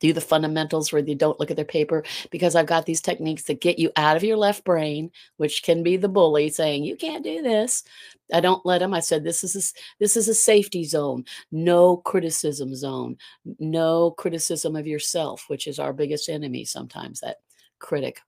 do 0.00 0.12
the 0.12 0.20
fundamentals 0.20 0.92
where 0.92 1.02
they 1.02 1.14
don't 1.14 1.38
look 1.38 1.50
at 1.50 1.56
their 1.56 1.64
paper 1.64 2.02
because 2.30 2.56
I've 2.56 2.66
got 2.66 2.86
these 2.86 3.00
techniques 3.00 3.44
that 3.44 3.60
get 3.60 3.78
you 3.78 3.90
out 3.96 4.16
of 4.16 4.24
your 4.24 4.36
left 4.36 4.64
brain, 4.64 5.10
which 5.36 5.62
can 5.62 5.82
be 5.82 5.96
the 5.96 6.08
bully 6.08 6.48
saying 6.48 6.84
you 6.84 6.96
can't 6.96 7.22
do 7.22 7.42
this. 7.42 7.84
I 8.32 8.40
don't 8.40 8.64
let 8.64 8.78
them. 8.78 8.94
I 8.94 9.00
said 9.00 9.22
this 9.22 9.44
is 9.44 9.56
a, 9.56 9.80
this 9.98 10.16
is 10.16 10.28
a 10.28 10.34
safety 10.34 10.84
zone, 10.84 11.24
no 11.52 11.98
criticism 11.98 12.74
zone, 12.74 13.16
no 13.58 14.12
criticism 14.12 14.76
of 14.76 14.86
yourself, 14.86 15.44
which 15.48 15.66
is 15.66 15.78
our 15.78 15.92
biggest 15.92 16.28
enemy 16.28 16.64
sometimes. 16.64 17.20
That 17.20 17.36
critic 17.78 18.20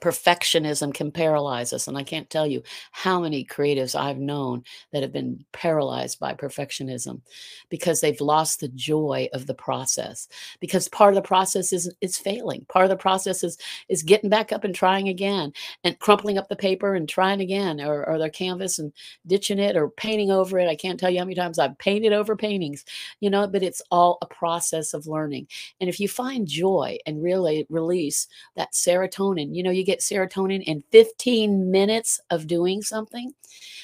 perfectionism 0.00 0.92
can 0.92 1.10
paralyze 1.10 1.72
us. 1.72 1.86
And 1.88 1.96
I 1.96 2.02
can't 2.02 2.28
tell 2.28 2.46
you 2.46 2.62
how 2.90 3.20
many 3.20 3.44
creatives 3.44 3.98
I've 3.98 4.18
known 4.18 4.64
that 4.92 5.02
have 5.02 5.12
been 5.12 5.44
paralyzed 5.52 6.18
by 6.18 6.34
perfectionism 6.34 7.20
because 7.68 8.00
they've 8.00 8.20
lost 8.20 8.60
the 8.60 8.68
joy 8.68 9.28
of 9.32 9.46
the 9.46 9.54
process. 9.54 10.28
Because 10.60 10.88
part 10.88 11.10
of 11.10 11.22
the 11.22 11.26
process 11.26 11.72
is 11.72 11.92
is 12.00 12.18
failing. 12.18 12.66
Part 12.68 12.84
of 12.84 12.90
the 12.90 12.96
process 12.96 13.44
is 13.44 13.58
is 13.88 14.02
getting 14.02 14.30
back 14.30 14.52
up 14.52 14.64
and 14.64 14.74
trying 14.74 15.08
again 15.08 15.52
and 15.84 15.98
crumpling 15.98 16.38
up 16.38 16.48
the 16.48 16.56
paper 16.56 16.94
and 16.94 17.08
trying 17.08 17.40
again 17.40 17.80
or, 17.80 18.08
or 18.08 18.18
their 18.18 18.30
canvas 18.30 18.78
and 18.78 18.92
ditching 19.26 19.58
it 19.58 19.76
or 19.76 19.88
painting 19.88 20.30
over 20.30 20.58
it. 20.58 20.68
I 20.68 20.76
can't 20.76 20.98
tell 20.98 21.10
you 21.10 21.18
how 21.18 21.24
many 21.24 21.34
times 21.34 21.58
I've 21.58 21.78
painted 21.78 22.12
over 22.12 22.36
paintings, 22.36 22.84
you 23.20 23.30
know, 23.30 23.46
but 23.46 23.62
it's 23.62 23.82
all 23.90 24.18
a 24.22 24.26
process 24.26 24.94
of 24.94 25.06
learning. 25.06 25.46
And 25.80 25.88
if 25.88 26.00
you 26.00 26.08
find 26.08 26.46
joy 26.46 26.98
and 27.06 27.22
really 27.22 27.66
release 27.68 28.26
that 28.56 28.72
serotonin, 28.72 29.54
you 29.54 29.62
know, 29.62 29.70
you 29.70 29.81
get 29.84 29.92
get 29.92 30.00
serotonin 30.00 30.62
in 30.62 30.82
15 30.90 31.70
minutes 31.70 32.20
of 32.30 32.46
doing 32.46 32.82
something. 32.82 33.32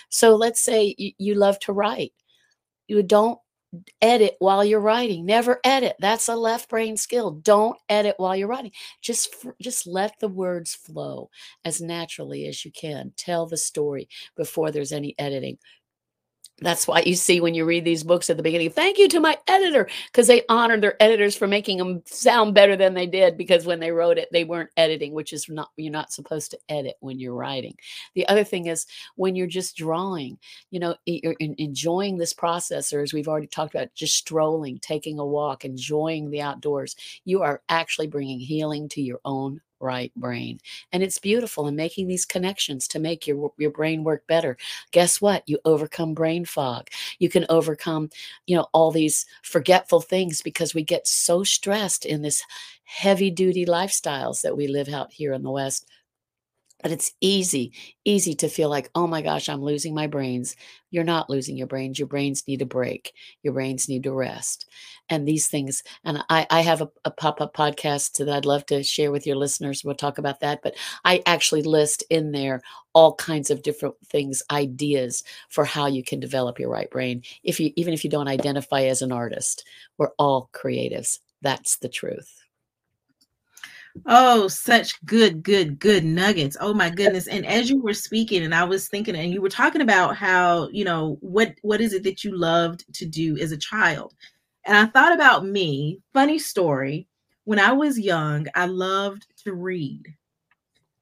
So 0.09 0.37
let's 0.37 0.63
say 0.63 0.95
you, 0.97 1.13
you 1.19 1.35
love 1.35 1.59
to 1.61 1.73
write. 1.73 2.13
You 2.87 3.03
don't 3.03 3.39
edit 4.01 4.37
while 4.39 4.65
you're 4.65 4.81
writing. 4.81 5.27
Never 5.27 5.61
edit. 5.63 5.97
That's 5.99 6.29
a 6.29 6.37
left 6.37 6.71
brain 6.71 6.97
skill. 6.97 7.33
Don't 7.33 7.77
edit 7.91 8.15
while 8.17 8.35
you're 8.35 8.49
writing. 8.49 8.73
Just 9.03 9.45
just 9.61 9.87
let 9.87 10.19
the 10.21 10.29
words 10.29 10.75
flow 10.75 11.29
as 11.67 11.83
naturally 11.83 12.47
as 12.47 12.65
you 12.65 12.73
can. 12.73 13.13
Tell 13.17 13.47
the 13.47 13.59
story 13.59 14.09
before 14.37 14.71
there's 14.71 14.93
any 14.93 15.15
editing. 15.19 15.59
That's 16.61 16.89
why 16.89 17.05
you 17.07 17.15
see 17.15 17.41
when 17.41 17.55
you 17.55 17.65
read 17.65 17.85
these 17.85 18.03
books 18.03 18.29
at 18.31 18.37
the 18.37 18.43
beginning, 18.43 18.71
thank 18.71 18.99
you 18.99 19.09
to 19.11 19.21
my 19.21 19.39
editor, 19.47 19.89
because 20.07 20.27
they 20.27 20.43
honored 20.49 20.81
their 20.81 21.01
editors 21.01 21.37
for 21.37 21.47
making 21.47 21.79
them 21.79 22.03
sound 22.05 22.53
better 22.53 22.75
than 22.75 22.95
they 22.95 23.07
did. 23.07 23.39
Because 23.39 23.65
when 23.65 23.79
they 23.79 23.93
wrote 23.93 24.19
it, 24.19 24.29
they 24.33 24.43
weren't 24.43 24.71
editing, 24.77 25.13
which 25.13 25.33
is 25.33 25.49
not, 25.49 25.71
you're 25.77 25.93
not 25.93 26.13
supposed 26.13 26.51
to 26.51 26.59
edit 26.69 26.97
when 26.99 27.21
you're 27.21 27.35
writing. 27.35 27.77
The 28.17 28.27
other 28.27 28.43
thing 28.43 28.67
is 28.67 28.87
when 29.15 29.37
you're 29.37 29.47
just 29.47 29.77
drawing, 29.77 30.37
you 30.73 30.81
know, 30.81 30.97
you're 31.07 31.37
enjoying 31.39 32.19
this 32.19 32.33
process, 32.33 32.93
or 32.93 33.03
as 33.03 33.13
we've 33.13 33.29
already 33.29 33.47
talked 33.47 33.75
about, 33.75 33.95
just 33.95 34.17
strolling, 34.17 34.81
taking 34.81 35.21
a 35.21 35.25
walk, 35.25 35.65
enjoying 35.65 36.29
the 36.29 36.43
outdoors, 36.43 36.97
you 37.25 37.43
are 37.43 37.63
actually 37.69 38.09
bringing 38.09 38.41
healing 38.41 38.89
to 38.89 39.01
your 39.01 39.21
own 39.25 39.61
right 39.81 40.13
brain. 40.17 40.61
And 40.93 41.03
it's 41.03 41.19
beautiful 41.19 41.67
and 41.67 41.77
making 41.77 42.09
these 42.09 42.25
connections 42.25 42.89
to 42.89 42.99
make 42.99 43.27
your 43.27 43.53
your 43.59 43.71
brain 43.71 44.05
work 44.05 44.27
better. 44.27 44.57
Guess 44.93 45.21
what? 45.21 45.43
You 45.47 45.59
overcome 45.65 46.15
brain 46.15 46.45
fog. 46.45 46.89
You 47.19 47.29
can 47.29 47.47
overcome, 47.49 48.11
you 48.47 48.57
know, 48.57 48.67
all 48.73 48.91
these 48.91 49.27
forgetful 49.43 50.01
things 50.01 50.43
because 50.43 50.75
we 50.75 50.83
get 50.83 51.07
so 51.07 51.45
stressed 51.45 52.05
in 52.05 52.23
this 52.23 52.43
heavy 52.85 53.31
duty 53.31 53.67
lifestyles 53.67 54.41
that 54.43 54.57
we 54.57 54.67
live 54.67 54.89
out 54.89 55.13
here 55.13 55.33
in 55.33 55.43
the 55.43 55.51
West 55.51 55.87
but 56.83 56.93
it's 56.93 57.13
easy, 57.21 57.73
easy 58.05 58.35
to 58.35 58.49
feel 58.49 58.69
like, 58.69 58.91
oh 58.95 59.07
my 59.07 59.21
gosh, 59.23 59.49
I'm 59.49 59.63
losing 59.63 59.95
my 59.95 60.07
brains. 60.07 60.55
You're 60.91 61.05
not 61.05 61.29
losing 61.29 61.57
your 61.57 61.67
brains. 61.67 61.99
Your 61.99 62.09
brains 62.09 62.45
need 62.47 62.63
a 62.63 62.67
break. 62.67 63.13
Your 63.43 63.53
brains 63.53 63.89
need 63.89 64.05
to 64.05 64.13
rest. 64.13 64.69
And 65.09 65.27
these 65.27 65.49
things, 65.49 65.83
and 66.05 66.25
I, 66.31 66.47
I 66.51 66.61
have 66.61 66.81
a, 66.81 66.89
a 67.05 67.11
pop 67.11 67.41
up 67.41 67.55
podcast 67.55 68.19
that 68.19 68.29
I'd 68.29 68.45
love 68.45 68.65
to 68.67 68.83
share 68.83 69.11
with 69.11 69.27
your 69.27 69.37
listeners. 69.37 69.83
We'll 69.85 69.95
talk 69.97 70.19
about 70.19 70.41
that. 70.41 70.61
But 70.63 70.77
I 71.05 71.23
actually 71.27 71.63
list 71.63 72.05
in 72.11 72.33
there 72.33 72.63
all 72.95 73.15
kinds 73.15 73.51
of 73.51 73.63
different 73.63 73.97
things, 74.07 74.43
ideas 74.51 75.25
for 75.49 75.65
how 75.65 75.87
you 75.87 76.05
can 76.05 76.21
develop 76.21 76.59
your 76.59 76.71
right 76.71 76.91
brain. 76.91 77.23
If 77.43 77.59
you, 77.61 77.73
even 77.77 77.93
if 77.93 78.05
you 78.05 78.11
don't 78.11 78.29
identify 78.29 78.83
as 78.83 79.03
an 79.03 79.13
artist, 79.13 79.65
we're 79.99 80.13
all 80.19 80.49
creatives. 80.53 81.19
That's 81.43 81.77
the 81.79 81.89
truth. 81.89 82.48
Oh, 84.07 84.49
such 84.49 85.05
good, 85.05 85.43
good, 85.43 85.79
good 85.79 86.05
nuggets. 86.05 86.57
Oh 86.61 86.75
my 86.75 86.91
goodness. 86.91 87.27
And 87.27 87.45
as 87.47 87.69
you 87.69 87.81
were 87.83 87.95
speaking 87.95 88.43
and 88.43 88.55
I 88.55 88.65
was 88.65 88.89
thinking 88.89 89.17
and 89.17 89.33
you 89.33 89.41
were 89.43 89.49
talking 89.49 89.81
about 89.81 90.17
how, 90.17 90.69
you 90.69 90.85
know, 90.85 91.19
what 91.21 91.55
what 91.63 91.81
is 91.81 91.93
it 91.93 92.05
that 92.05 92.25
you 92.25 92.37
loved 92.37 92.85
to 92.95 93.07
do 93.07 93.37
as 93.39 93.53
a 93.53 93.57
child? 93.57 94.15
And 94.65 94.77
I 94.77 94.87
thought 94.87 95.13
about 95.15 95.47
me, 95.47 96.01
funny 96.13 96.39
story. 96.39 97.09
When 97.45 97.59
I 97.59 97.73
was 97.73 97.99
young, 97.99 98.47
I 98.55 98.67
loved 98.67 99.27
to 99.45 99.55
read, 99.55 100.15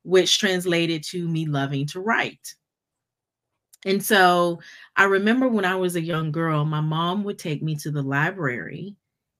which 0.04 0.38
translated 0.38 1.02
to 1.04 1.28
me 1.28 1.46
loving 1.46 1.86
to 1.88 2.00
write. 2.00 2.54
And 3.84 4.02
so 4.02 4.60
I 4.96 5.04
remember 5.04 5.48
when 5.48 5.64
I 5.64 5.76
was 5.76 5.96
a 5.96 6.00
young 6.00 6.32
girl, 6.32 6.64
my 6.64 6.80
mom 6.80 7.24
would 7.24 7.38
take 7.38 7.62
me 7.62 7.76
to 7.76 7.90
the 7.90 8.02
library 8.02 8.96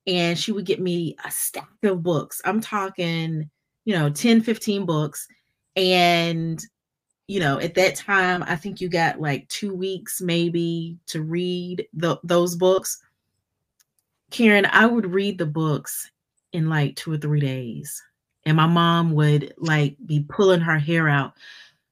and 0.07 0.39
she 0.39 0.53
would 0.53 0.67
get 0.67 0.81
me 0.81 1.17
a 1.25 1.31
stack 1.31 1.69
of 1.83 2.03
books. 2.03 2.41
I'm 2.45 2.61
talking, 2.61 3.51
you 3.85 3.95
know, 3.95 4.11
10, 4.11 4.43
15 4.43 4.87
books. 4.87 5.27
And, 5.75 6.63
you 7.27 7.41
know, 7.41 7.59
at 7.59 7.75
that 7.75 7.97
time, 7.97 8.43
I 8.45 8.57
think 8.57 8.81
you 8.81 8.89
got 8.89 9.21
like 9.21 9.49
two 9.49 9.75
weeks 9.75 10.21
maybe 10.21 10.99
to 11.07 11.23
read 11.23 11.87
the, 11.93 12.19
those 12.23 12.55
books. 12.55 13.03
Karen, 14.31 14.67
I 14.67 14.87
would 14.87 15.13
read 15.13 15.39
the 15.39 15.47
books 15.47 16.11
in 16.53 16.69
like 16.69 16.97
two 16.97 17.13
or 17.13 17.19
three 17.19 17.41
days. 17.41 18.03
And 18.45 18.57
my 18.57 18.67
mom 18.67 19.13
would 19.13 19.55
like 19.59 19.97
be 20.07 20.25
pulling 20.29 20.61
her 20.61 20.79
hair 20.79 21.09
out 21.09 21.33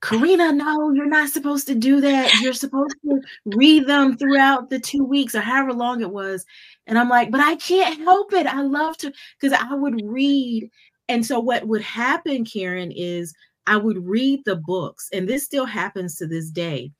Karena, 0.04 0.52
no, 0.52 0.92
you're 0.92 1.06
not 1.06 1.30
supposed 1.30 1.66
to 1.66 1.74
do 1.74 1.98
that. 2.02 2.30
You're 2.42 2.52
supposed 2.52 2.94
to 3.06 3.22
read 3.46 3.86
them 3.86 4.18
throughout 4.18 4.68
the 4.68 4.78
two 4.78 5.02
weeks 5.02 5.34
or 5.34 5.40
however 5.40 5.72
long 5.72 6.02
it 6.02 6.10
was. 6.10 6.44
And 6.86 6.98
I'm 6.98 7.08
like, 7.08 7.30
but 7.30 7.40
I 7.40 7.56
can't 7.56 7.98
help 8.00 8.34
it. 8.34 8.46
I 8.46 8.60
love 8.60 8.98
to, 8.98 9.10
because 9.40 9.58
I 9.58 9.74
would 9.74 10.02
read. 10.04 10.70
And 11.08 11.24
so 11.24 11.40
what 11.40 11.66
would 11.68 11.80
happen, 11.80 12.44
Karen, 12.44 12.92
is 12.92 13.32
I 13.66 13.78
would 13.78 14.06
read 14.06 14.42
the 14.44 14.56
books, 14.56 15.08
and 15.10 15.26
this 15.26 15.44
still 15.44 15.64
happens 15.64 16.16
to 16.16 16.26
this 16.26 16.50
day. 16.50 16.92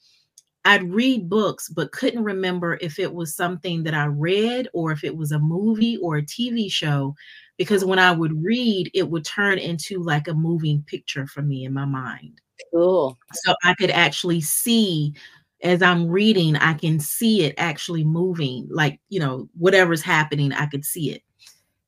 I'd 0.65 0.91
read 0.91 1.29
books, 1.29 1.69
but 1.69 1.93
couldn't 1.93 2.25
remember 2.25 2.79
if 2.81 2.99
it 2.99 3.13
was 3.13 3.37
something 3.37 3.83
that 3.83 3.93
I 3.93 4.07
read 4.07 4.69
or 4.73 4.93
if 4.93 5.05
it 5.05 5.15
was 5.15 5.31
a 5.31 5.39
movie 5.39 5.99
or 5.99 6.17
a 6.17 6.23
TV 6.23 6.73
show. 6.73 7.15
Because 7.57 7.85
when 7.85 7.99
I 7.99 8.11
would 8.13 8.43
read, 8.45 8.91
it 8.95 9.09
would 9.09 9.25
turn 9.25 9.59
into 9.59 10.03
like 10.03 10.29
a 10.29 10.35
moving 10.35 10.83
picture 10.87 11.27
for 11.27 11.43
me 11.43 11.65
in 11.65 11.73
my 11.73 11.85
mind. 11.85 12.41
Cool. 12.73 13.19
So 13.33 13.55
I 13.63 13.75
could 13.75 13.91
actually 13.91 14.41
see 14.41 15.15
as 15.63 15.83
I'm 15.83 16.09
reading, 16.09 16.57
I 16.57 16.75
can 16.75 17.01
see 17.01 17.43
it 17.45 17.55
actually 17.57 18.05
moving, 18.05 18.69
like, 18.71 19.01
you 19.09 19.19
know, 19.19 19.49
whatever's 19.57 20.03
happening, 20.03 20.53
I 20.53 20.67
could 20.67 20.85
see 20.85 21.11
it. 21.11 21.23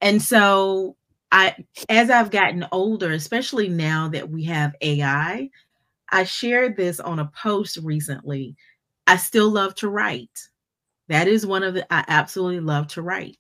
And 0.01 0.23
so 0.23 0.97
I 1.33 1.57
as 1.89 2.11
I've 2.11 2.31
gotten 2.31 2.67
older, 2.73 3.13
especially 3.13 3.69
now 3.69 4.09
that 4.09 4.31
we 4.31 4.45
have 4.45 4.75
AI, 4.81 5.51
I 6.11 6.25
shared 6.25 6.77
this 6.77 7.01
on 7.01 7.19
a 7.19 7.31
post 7.41 7.79
recently. 7.83 8.57
I 9.07 9.17
still 9.17 9.51
love 9.51 9.75
to 9.77 9.89
write. 9.89 10.49
That 11.09 11.29
is 11.29 11.47
one 11.47 11.63
of 11.63 11.75
the 11.75 11.93
I 11.93 12.05
absolutely 12.09 12.61
love 12.61 12.89
to 12.89 13.03
write. 13.03 13.39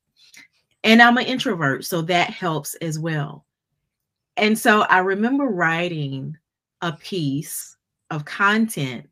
And 0.85 1.03
I'm 1.03 1.17
an 1.19 1.27
introvert, 1.27 1.85
so 1.85 2.03
that 2.03 2.31
helps 2.31 2.75
as 2.77 2.99
well. 2.99 3.45
And 4.37 4.59
so 4.59 4.83
I 4.83 4.99
remember 4.99 5.47
writing 5.47 6.37
a 6.83 6.93
piece 6.93 7.77
of 8.11 8.25
content 8.25 9.09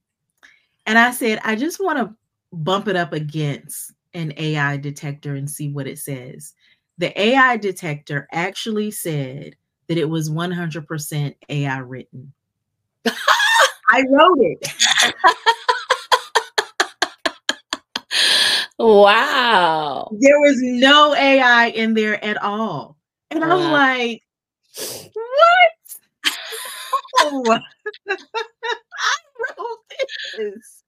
and 0.86 0.98
I 0.98 1.10
said, 1.10 1.40
I 1.44 1.56
just 1.56 1.80
want 1.82 1.98
to 1.98 2.14
bump 2.52 2.88
it 2.88 2.96
up 2.96 3.12
against 3.12 3.92
an 4.12 4.32
AI 4.36 4.76
detector 4.76 5.34
and 5.34 5.50
see 5.50 5.70
what 5.70 5.86
it 5.86 5.98
says. 5.98 6.52
The 6.98 7.18
AI 7.20 7.56
detector 7.56 8.28
actually 8.32 8.90
said 8.90 9.56
that 9.88 9.98
it 9.98 10.08
was 10.08 10.30
100% 10.30 11.34
AI 11.48 11.78
written. 11.78 12.32
I 13.06 14.04
wrote 14.08 14.38
it. 14.40 15.14
wow. 18.78 20.08
There 20.20 20.40
was 20.40 20.56
no 20.60 21.14
AI 21.14 21.66
in 21.68 21.94
there 21.94 22.22
at 22.24 22.42
all. 22.42 22.96
And 23.30 23.40
wow. 23.40 23.50
I'm 23.50 23.72
like, 23.72 24.22
what? 27.32 27.62
I 28.08 29.16
wrote 29.58 29.78
this. 30.36 30.82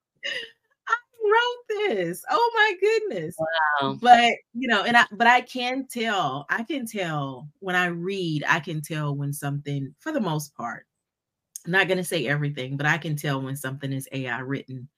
I 0.88 0.94
wrote 1.22 1.66
this. 1.88 2.24
Oh 2.30 2.52
my 2.54 2.72
goodness. 2.80 3.36
Wow. 3.38 3.98
But 4.00 4.34
you 4.54 4.68
know, 4.68 4.82
and 4.82 4.96
I 4.96 5.06
but 5.12 5.26
I 5.26 5.40
can 5.40 5.86
tell, 5.86 6.46
I 6.50 6.62
can 6.62 6.86
tell 6.86 7.48
when 7.60 7.76
I 7.76 7.86
read, 7.86 8.44
I 8.48 8.60
can 8.60 8.80
tell 8.80 9.14
when 9.16 9.32
something, 9.32 9.94
for 10.00 10.12
the 10.12 10.20
most 10.20 10.54
part, 10.54 10.86
I'm 11.64 11.72
not 11.72 11.88
gonna 11.88 12.04
say 12.04 12.26
everything, 12.26 12.76
but 12.76 12.86
I 12.86 12.98
can 12.98 13.16
tell 13.16 13.40
when 13.40 13.56
something 13.56 13.92
is 13.92 14.08
AI 14.12 14.40
written. 14.40 14.88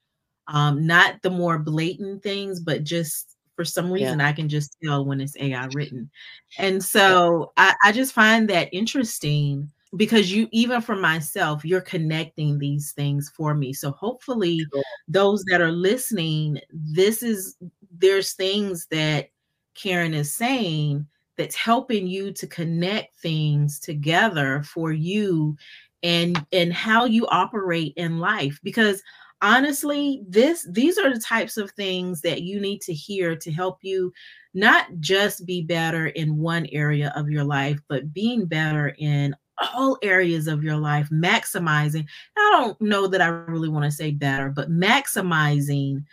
Um, 0.49 0.87
not 0.87 1.21
the 1.23 1.31
more 1.31 1.59
blatant 1.59 2.23
things, 2.23 2.61
but 2.61 2.85
just 2.85 3.37
for 3.55 3.65
some 3.65 3.91
reason 3.91 4.21
yeah. 4.21 4.29
I 4.29 4.33
can 4.33 4.49
just 4.49 4.77
tell 4.83 5.05
when 5.05 5.21
it's 5.21 5.37
AI 5.37 5.69
written. 5.75 6.11
And 6.59 6.83
so 6.83 7.53
I, 7.57 7.75
I 7.85 7.93
just 7.93 8.13
find 8.13 8.49
that 8.49 8.69
interesting 8.73 9.71
because 9.97 10.31
you 10.33 10.49
even 10.53 10.81
for 10.81 10.97
myself 10.97 11.65
you're 11.65 11.81
connecting 11.81 12.59
these 12.59 12.93
things 12.93 13.33
for 13.35 13.55
me 13.55 13.73
so 13.73 13.91
hopefully 13.91 14.59
sure. 14.59 14.83
those 15.07 15.43
that 15.45 15.61
are 15.61 15.73
listening 15.73 16.61
this 16.71 17.23
is 17.23 17.57
there's 17.97 18.35
things 18.35 18.87
that 18.91 19.31
karen 19.75 20.13
is 20.13 20.33
saying 20.33 21.07
that's 21.37 21.57
helping 21.57 22.07
you 22.07 22.33
to 22.33 22.47
connect 22.47 23.17
things 23.17 23.81
together 23.81 24.63
for 24.63 24.93
you 24.93 25.57
and 26.03 26.45
and 26.53 26.73
how 26.73 27.05
you 27.05 27.27
operate 27.29 27.95
in 27.97 28.19
life 28.19 28.61
because 28.63 29.03
honestly 29.41 30.23
this 30.29 30.67
these 30.71 30.99
are 30.99 31.13
the 31.15 31.21
types 31.21 31.57
of 31.57 31.71
things 31.73 32.21
that 32.23 32.43
you 32.43 32.61
need 32.61 32.81
to 32.81 32.93
hear 32.93 33.37
to 33.37 33.53
help 33.53 33.79
you 33.83 34.13
not 34.55 34.87
just 34.99 35.47
be 35.47 35.63
better 35.63 36.09
in 36.09 36.39
one 36.39 36.67
area 36.73 37.13
of 37.15 37.31
your 37.31 37.45
life 37.45 37.79
but 37.89 38.13
being 38.13 38.47
better 38.47 38.95
in 38.99 39.35
all 39.61 39.99
areas 40.03 40.47
of 40.47 40.63
your 40.63 40.77
life, 40.77 41.09
maximizing. 41.11 42.07
I 42.37 42.51
don't 42.53 42.81
know 42.81 43.07
that 43.09 43.21
I 43.21 43.27
really 43.27 43.69
want 43.69 43.85
to 43.85 43.91
say 43.91 44.11
better, 44.11 44.51
but 44.51 44.71
maximizing 44.71 46.05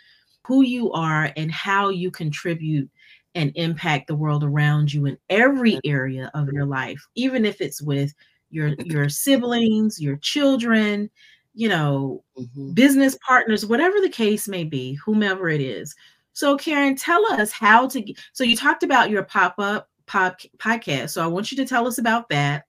who 0.44 0.62
you 0.62 0.92
are 0.92 1.32
and 1.36 1.50
how 1.50 1.88
you 1.88 2.10
contribute 2.10 2.88
and 3.34 3.52
impact 3.54 4.06
the 4.06 4.14
world 4.14 4.42
around 4.44 4.92
you 4.92 5.06
in 5.06 5.18
every 5.28 5.78
area 5.84 6.30
of 6.34 6.52
your 6.52 6.64
life, 6.64 7.04
even 7.14 7.44
if 7.44 7.60
it's 7.60 7.82
with 7.82 8.14
your 8.50 8.74
your 8.84 9.08
siblings, 9.08 10.00
your 10.00 10.16
children, 10.16 11.10
you 11.56 11.68
know, 11.68 12.22
mm-hmm. 12.38 12.72
business 12.74 13.18
partners, 13.26 13.66
whatever 13.66 13.98
the 14.00 14.10
case 14.10 14.46
may 14.46 14.62
be, 14.62 14.94
whomever 15.04 15.48
it 15.48 15.60
is. 15.60 15.94
So, 16.34 16.56
Karen, 16.56 16.94
tell 16.94 17.24
us 17.32 17.50
how 17.50 17.88
to. 17.88 18.14
So, 18.34 18.44
you 18.44 18.54
talked 18.54 18.82
about 18.82 19.10
your 19.10 19.24
pop 19.24 19.54
up 19.58 19.88
pop, 20.06 20.38
podcast. 20.58 21.10
So, 21.10 21.24
I 21.24 21.26
want 21.26 21.50
you 21.50 21.56
to 21.56 21.66
tell 21.66 21.86
us 21.88 21.98
about 21.98 22.28
that. 22.28 22.64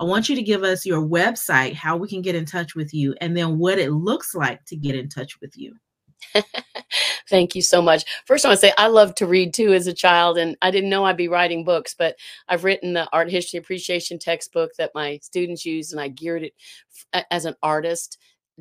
I 0.00 0.04
want 0.04 0.28
you 0.28 0.34
to 0.34 0.42
give 0.42 0.64
us 0.64 0.84
your 0.84 1.00
website, 1.00 1.74
how 1.74 1.96
we 1.96 2.08
can 2.08 2.20
get 2.20 2.34
in 2.34 2.44
touch 2.44 2.74
with 2.74 2.92
you, 2.92 3.14
and 3.20 3.36
then 3.36 3.58
what 3.58 3.78
it 3.78 3.92
looks 3.92 4.34
like 4.34 4.64
to 4.66 4.76
get 4.76 4.96
in 4.96 5.08
touch 5.08 5.40
with 5.40 5.56
you. 5.56 5.76
Thank 7.28 7.54
you 7.54 7.62
so 7.62 7.80
much. 7.80 8.04
First, 8.26 8.44
I 8.44 8.48
want 8.48 8.60
to 8.60 8.66
say 8.66 8.72
I 8.76 8.88
love 8.88 9.14
to 9.16 9.26
read 9.26 9.54
too 9.54 9.72
as 9.72 9.86
a 9.86 9.92
child, 9.92 10.38
and 10.38 10.56
I 10.60 10.72
didn't 10.72 10.90
know 10.90 11.04
I'd 11.04 11.16
be 11.16 11.28
writing 11.28 11.64
books, 11.64 11.94
but 11.96 12.16
I've 12.48 12.64
written 12.64 12.92
the 12.92 13.08
art 13.12 13.30
history 13.30 13.58
appreciation 13.58 14.18
textbook 14.18 14.72
that 14.78 14.90
my 14.94 15.20
students 15.22 15.64
use, 15.64 15.92
and 15.92 16.00
I 16.00 16.08
geared 16.08 16.42
it 16.42 16.54
as 17.30 17.44
an 17.44 17.54
artist 17.62 18.18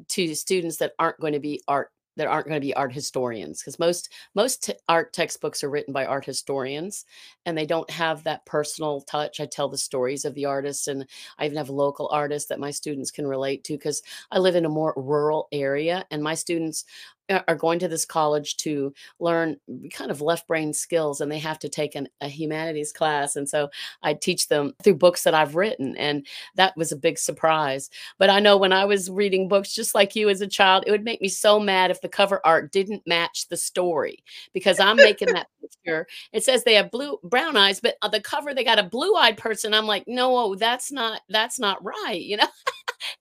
to 0.10 0.36
students 0.36 0.78
that 0.78 0.94
aren't 1.00 1.20
going 1.20 1.34
to 1.34 1.40
be 1.40 1.62
art 1.68 1.90
that 2.18 2.28
aren't 2.28 2.46
going 2.48 2.60
to 2.60 2.66
be 2.66 2.74
art 2.74 2.94
historians 2.94 3.62
because 3.62 3.80
most 3.80 4.12
most 4.36 4.64
t- 4.64 4.74
art 4.90 5.14
textbooks 5.14 5.64
are 5.64 5.70
written 5.70 5.94
by 5.94 6.06
art 6.06 6.26
historians 6.26 7.06
and 7.46 7.58
they 7.58 7.66
don't 7.66 7.90
have 7.90 8.24
that 8.24 8.46
personal 8.46 9.02
touch. 9.02 9.40
I 9.40 9.46
tell 9.46 9.70
the 9.70 9.78
stories 9.78 10.26
of 10.26 10.36
the 10.36 10.46
artists 10.46 10.88
and 10.88 11.06
i 11.40 11.46
even 11.46 11.58
have 11.58 11.70
local 11.70 12.10
artists 12.12 12.50
that 12.50 12.60
my 12.60 12.72
students 12.72 13.12
can 13.12 13.26
relate 13.28 13.64
to 13.66 13.74
because 13.74 14.02
i 14.32 14.40
live 14.40 14.56
in 14.56 14.66
a 14.66 14.70
more 14.70 14.94
rural 14.98 15.48
area 15.52 16.06
and 16.12 16.22
my 16.22 16.36
students 16.36 16.86
Uh, 17.30 17.42
are 17.48 17.56
going 17.56 17.80
to 17.80 17.88
this 17.88 18.06
college 18.06 18.58
to 18.58 18.94
learn 19.20 19.56
kind 19.94 20.12
of 20.12 20.22
left 20.22 20.48
brain 20.48 20.74
skills 20.74 21.22
and 21.22 21.32
they 21.32 21.40
have 21.40 21.60
to 21.60 21.70
take 21.70 21.96
an, 21.96 22.08
a 22.20 22.28
humanities 22.28 22.92
class 22.92 23.36
and 23.36 23.48
so 23.48 23.70
i 24.04 24.14
teach 24.14 24.48
them 24.48 24.74
through 24.84 24.96
books 24.96 25.24
that 25.24 25.34
i've 25.34 25.56
written 25.56 25.96
and 25.98 26.26
that 26.56 26.76
was 26.76 26.92
a 26.92 26.96
big 26.96 27.18
surprise. 27.18 27.90
But 28.18 28.30
i 28.30 28.40
know 28.40 28.58
when 28.58 28.74
i 28.74 28.86
was 28.86 29.10
reading 29.10 29.48
books 29.48 29.74
just 29.74 29.96
like 29.96 30.16
you 30.16 30.30
as 30.30 30.42
a 30.42 30.48
child 30.48 30.84
it 30.88 30.92
would 30.92 31.04
make 31.04 31.22
me 31.22 31.30
so 31.30 31.60
mad 31.60 31.92
if 31.92 32.02
the 32.02 32.10
cover 32.10 32.42
art 32.46 32.72
didn't 32.72 33.06
match 33.06 33.48
the 33.48 33.58
story 33.58 34.24
because 34.54 34.80
i'm 34.80 34.98
making 34.98 35.32
that 35.34 35.48
picture. 35.62 36.08
It 36.34 36.44
says 36.44 36.64
they 36.64 36.74
have 36.76 36.92
blue 36.92 37.20
brown 37.24 37.56
eyes 37.56 37.80
but 37.80 37.96
on 38.02 38.12
the 38.12 38.20
cover 38.20 38.54
they 38.54 38.64
got 38.64 38.80
a 38.80 38.84
blue-eyed 38.84 39.38
person. 39.38 39.74
I'm 39.74 39.86
like 39.86 40.06
no 40.08 40.56
that's 40.56 40.92
not 40.92 41.22
that's 41.30 41.60
not 41.60 41.84
right 41.84 42.22
you 42.22 42.38
know 42.38 42.48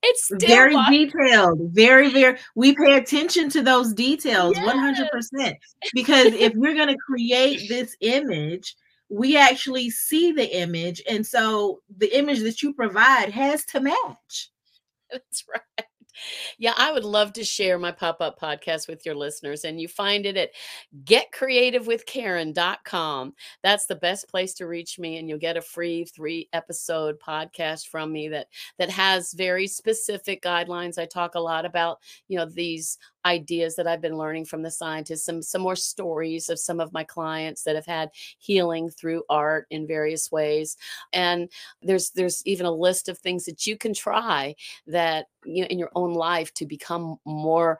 it's 0.02 0.30
very 0.40 0.76
detailed 0.88 1.60
very 1.72 2.10
very 2.10 2.38
we 2.54 2.74
pay 2.74 2.96
attention 2.96 3.48
to 3.48 3.62
those 3.62 3.92
details 3.92 4.56
yes. 4.56 5.10
100% 5.34 5.54
because 5.94 6.26
if 6.34 6.54
we're 6.54 6.74
going 6.74 6.88
to 6.88 6.96
create 6.96 7.68
this 7.68 7.96
image 8.00 8.76
we 9.08 9.36
actually 9.36 9.90
see 9.90 10.32
the 10.32 10.56
image 10.56 11.02
and 11.08 11.26
so 11.26 11.80
the 11.98 12.16
image 12.16 12.40
that 12.40 12.62
you 12.62 12.72
provide 12.72 13.30
has 13.30 13.64
to 13.64 13.80
match 13.80 14.50
that's 15.10 15.44
right 15.52 15.86
yeah, 16.58 16.74
I 16.76 16.92
would 16.92 17.04
love 17.04 17.32
to 17.34 17.44
share 17.44 17.78
my 17.78 17.92
pop 17.92 18.20
up 18.20 18.40
podcast 18.40 18.88
with 18.88 19.06
your 19.06 19.14
listeners. 19.14 19.64
And 19.64 19.80
you 19.80 19.86
find 19.88 20.26
it 20.26 20.36
at 20.36 20.50
getcreativewithkaren.com. 21.04 23.34
That's 23.62 23.86
the 23.86 23.94
best 23.94 24.28
place 24.28 24.54
to 24.54 24.66
reach 24.66 24.98
me. 24.98 25.18
And 25.18 25.28
you'll 25.28 25.38
get 25.38 25.56
a 25.56 25.62
free 25.62 26.04
three 26.04 26.48
episode 26.52 27.20
podcast 27.20 27.86
from 27.88 28.12
me 28.12 28.28
that, 28.28 28.48
that 28.78 28.90
has 28.90 29.32
very 29.32 29.66
specific 29.66 30.42
guidelines. 30.42 30.98
I 30.98 31.06
talk 31.06 31.34
a 31.34 31.40
lot 31.40 31.64
about, 31.64 31.98
you 32.28 32.38
know, 32.38 32.46
these 32.46 32.98
ideas 33.24 33.76
that 33.76 33.86
I've 33.86 34.00
been 34.00 34.16
learning 34.16 34.46
from 34.46 34.62
the 34.62 34.70
scientists, 34.70 35.24
some 35.24 35.42
some 35.42 35.62
more 35.62 35.76
stories 35.76 36.48
of 36.48 36.58
some 36.58 36.80
of 36.80 36.92
my 36.92 37.04
clients 37.04 37.62
that 37.64 37.74
have 37.76 37.86
had 37.86 38.10
healing 38.38 38.90
through 38.90 39.24
art 39.28 39.66
in 39.70 39.86
various 39.86 40.30
ways. 40.32 40.76
And 41.12 41.48
there's 41.82 42.10
there's 42.10 42.42
even 42.46 42.66
a 42.66 42.72
list 42.72 43.08
of 43.08 43.18
things 43.18 43.44
that 43.46 43.66
you 43.66 43.76
can 43.76 43.94
try 43.94 44.54
that 44.86 45.26
you 45.44 45.62
know 45.62 45.68
in 45.68 45.78
your 45.78 45.90
own 45.94 46.14
life 46.14 46.52
to 46.54 46.66
become 46.66 47.18
more 47.24 47.78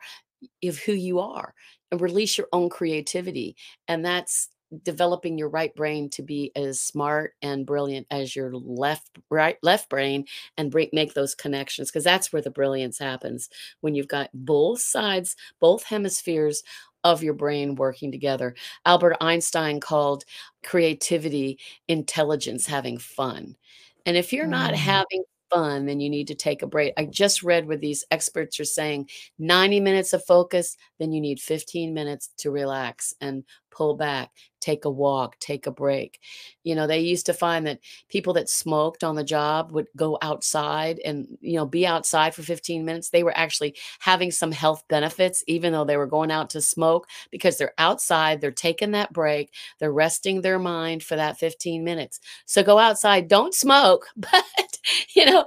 of 0.63 0.77
who 0.79 0.93
you 0.93 1.19
are 1.19 1.53
and 1.91 2.01
release 2.01 2.37
your 2.37 2.47
own 2.53 2.69
creativity. 2.69 3.55
And 3.87 4.05
that's 4.05 4.49
developing 4.83 5.37
your 5.37 5.49
right 5.49 5.75
brain 5.75 6.09
to 6.09 6.21
be 6.21 6.51
as 6.55 6.79
smart 6.79 7.33
and 7.41 7.65
brilliant 7.65 8.07
as 8.09 8.35
your 8.35 8.53
left 8.53 9.17
right 9.29 9.57
left 9.61 9.89
brain 9.89 10.25
and 10.57 10.71
break, 10.71 10.93
make 10.93 11.13
those 11.13 11.35
connections 11.35 11.89
because 11.89 12.03
that's 12.03 12.31
where 12.31 12.41
the 12.41 12.49
brilliance 12.49 12.97
happens 12.97 13.49
when 13.81 13.95
you've 13.95 14.07
got 14.07 14.29
both 14.33 14.81
sides 14.81 15.35
both 15.59 15.83
hemispheres 15.83 16.63
of 17.03 17.23
your 17.23 17.33
brain 17.33 17.75
working 17.75 18.11
together 18.11 18.55
albert 18.85 19.17
einstein 19.19 19.79
called 19.79 20.23
creativity 20.63 21.59
intelligence 21.87 22.65
having 22.65 22.97
fun 22.97 23.55
and 24.05 24.15
if 24.15 24.31
you're 24.31 24.47
not 24.47 24.73
mm. 24.73 24.77
having 24.77 25.23
fun, 25.53 25.85
then 25.85 25.99
you 25.99 26.09
need 26.09 26.27
to 26.27 26.35
take 26.35 26.61
a 26.61 26.67
break. 26.67 26.93
I 26.97 27.05
just 27.05 27.43
read 27.43 27.67
where 27.67 27.77
these 27.77 28.05
experts 28.11 28.59
are 28.59 28.65
saying 28.65 29.09
90 29.39 29.79
minutes 29.79 30.13
of 30.13 30.25
focus, 30.25 30.77
then 30.99 31.11
you 31.13 31.21
need 31.21 31.39
15 31.39 31.93
minutes 31.93 32.29
to 32.39 32.51
relax 32.51 33.13
and 33.21 33.43
pull 33.71 33.95
back, 33.95 34.31
take 34.59 34.85
a 34.85 34.89
walk, 34.91 35.39
take 35.39 35.65
a 35.65 35.71
break. 35.71 36.19
You 36.63 36.75
know, 36.75 36.87
they 36.87 36.99
used 36.99 37.25
to 37.27 37.33
find 37.33 37.65
that 37.67 37.79
people 38.09 38.33
that 38.33 38.49
smoked 38.49 39.03
on 39.03 39.15
the 39.15 39.23
job 39.23 39.71
would 39.71 39.87
go 39.95 40.17
outside 40.21 40.99
and, 41.03 41.27
you 41.41 41.55
know, 41.55 41.65
be 41.65 41.85
outside 41.87 42.35
for 42.35 42.43
15 42.43 42.85
minutes. 42.85 43.09
They 43.09 43.23
were 43.23 43.35
actually 43.37 43.75
having 43.99 44.31
some 44.31 44.51
health 44.51 44.83
benefits, 44.89 45.43
even 45.47 45.73
though 45.73 45.85
they 45.85 45.97
were 45.97 46.05
going 46.07 46.31
out 46.31 46.49
to 46.51 46.61
smoke, 46.61 47.07
because 47.31 47.57
they're 47.57 47.73
outside, 47.77 48.41
they're 48.41 48.51
taking 48.51 48.91
that 48.91 49.13
break, 49.13 49.51
they're 49.79 49.91
resting 49.91 50.41
their 50.41 50.59
mind 50.59 51.03
for 51.03 51.15
that 51.15 51.37
15 51.39 51.83
minutes. 51.83 52.19
So 52.45 52.63
go 52.63 52.77
outside, 52.77 53.27
don't 53.27 53.53
smoke, 53.55 54.07
but, 54.15 54.70
you 55.15 55.25
know, 55.25 55.45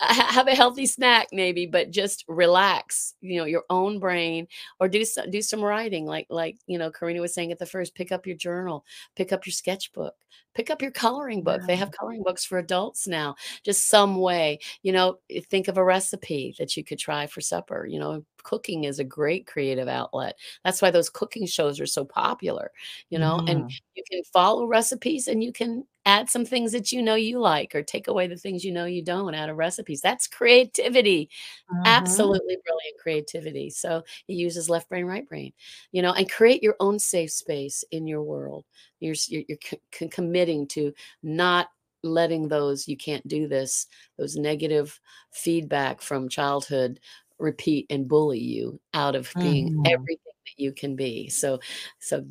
have 0.00 0.48
a 0.48 0.54
healthy 0.54 0.86
snack 0.86 1.28
maybe 1.32 1.66
but 1.66 1.90
just 1.90 2.24
relax 2.28 3.14
you 3.20 3.38
know 3.38 3.44
your 3.44 3.62
own 3.70 3.98
brain 3.98 4.46
or 4.80 4.88
do 4.88 5.04
some, 5.04 5.30
do 5.30 5.40
some 5.40 5.62
writing 5.62 6.04
like 6.04 6.26
like 6.30 6.56
you 6.66 6.78
know 6.78 6.90
Karena 6.90 7.20
was 7.20 7.32
saying 7.32 7.52
at 7.52 7.58
the 7.58 7.66
first 7.66 7.94
pick 7.94 8.12
up 8.12 8.26
your 8.26 8.36
journal 8.36 8.84
pick 9.16 9.32
up 9.32 9.46
your 9.46 9.52
sketchbook 9.52 10.14
pick 10.54 10.70
up 10.70 10.82
your 10.82 10.90
coloring 10.90 11.42
book. 11.42 11.62
They 11.66 11.76
have 11.76 11.90
coloring 11.90 12.22
books 12.22 12.44
for 12.44 12.58
adults 12.58 13.06
now 13.06 13.36
just 13.64 13.88
some 13.88 14.16
way 14.16 14.58
you 14.82 14.92
know 14.92 15.18
think 15.48 15.68
of 15.68 15.78
a 15.78 15.84
recipe 15.84 16.54
that 16.58 16.76
you 16.76 16.84
could 16.84 16.98
try 16.98 17.26
for 17.26 17.40
supper 17.40 17.86
you 17.86 17.98
know 17.98 18.24
cooking 18.44 18.84
is 18.84 18.98
a 18.98 19.04
great 19.04 19.46
creative 19.46 19.88
outlet 19.88 20.36
that's 20.64 20.80
why 20.80 20.90
those 20.90 21.10
cooking 21.10 21.46
shows 21.46 21.80
are 21.80 21.86
so 21.86 22.04
popular 22.04 22.70
you 23.10 23.18
know 23.18 23.38
mm. 23.38 23.50
and 23.50 23.64
mm-hmm. 23.64 23.76
you 23.94 24.02
can 24.08 24.22
follow 24.24 24.66
recipes 24.66 25.26
and 25.26 25.42
you 25.42 25.52
can 25.52 25.84
add 26.06 26.28
some 26.28 26.44
things 26.44 26.72
that 26.72 26.92
you 26.92 27.02
know 27.02 27.14
you 27.14 27.38
like 27.38 27.74
or 27.74 27.82
take 27.82 28.08
away 28.08 28.26
the 28.26 28.36
things 28.36 28.64
you 28.64 28.72
know 28.72 28.84
you 28.84 29.02
don't 29.02 29.34
out 29.34 29.48
of 29.48 29.56
recipes 29.56 30.00
that's 30.00 30.26
creativity 30.26 31.28
uh-huh. 31.70 31.82
absolutely 31.86 32.56
brilliant 32.64 32.98
creativity 33.00 33.70
so 33.70 34.02
it 34.28 34.34
uses 34.34 34.68
left 34.68 34.88
brain 34.88 35.06
right 35.06 35.28
brain 35.28 35.52
you 35.92 36.02
know 36.02 36.12
and 36.12 36.30
create 36.30 36.62
your 36.62 36.76
own 36.80 36.98
safe 36.98 37.30
space 37.30 37.84
in 37.90 38.06
your 38.06 38.22
world 38.22 38.64
you're 39.00 39.14
you're, 39.28 39.42
you're 39.48 39.58
c- 39.92 40.08
committing 40.08 40.66
to 40.66 40.92
not 41.22 41.68
letting 42.02 42.48
those 42.48 42.86
you 42.86 42.96
can't 42.96 43.26
do 43.26 43.48
this 43.48 43.86
those 44.18 44.36
negative 44.36 45.00
feedback 45.32 46.02
from 46.02 46.28
childhood 46.28 47.00
repeat 47.38 47.86
and 47.90 48.08
bully 48.08 48.38
you 48.38 48.80
out 48.92 49.14
of 49.14 49.30
being 49.38 49.70
mm-hmm. 49.70 49.86
everything 49.86 50.18
that 50.24 50.62
you 50.62 50.72
can 50.72 50.94
be 50.94 51.28
so 51.28 51.58
so 51.98 52.24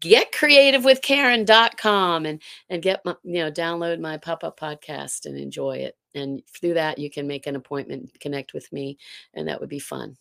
get 0.00 0.32
creative 0.32 0.84
with 0.84 1.02
karen.com 1.02 2.26
and 2.26 2.42
and 2.68 2.82
get 2.82 3.04
my 3.04 3.14
you 3.22 3.42
know 3.42 3.50
download 3.50 4.00
my 4.00 4.16
pop-up 4.16 4.58
podcast 4.58 5.26
and 5.26 5.36
enjoy 5.36 5.76
it 5.76 5.96
and 6.14 6.42
through 6.48 6.74
that 6.74 6.98
you 6.98 7.10
can 7.10 7.26
make 7.26 7.46
an 7.46 7.56
appointment 7.56 8.10
connect 8.20 8.54
with 8.54 8.70
me 8.72 8.98
and 9.34 9.46
that 9.48 9.60
would 9.60 9.68
be 9.68 9.78
fun 9.78 10.16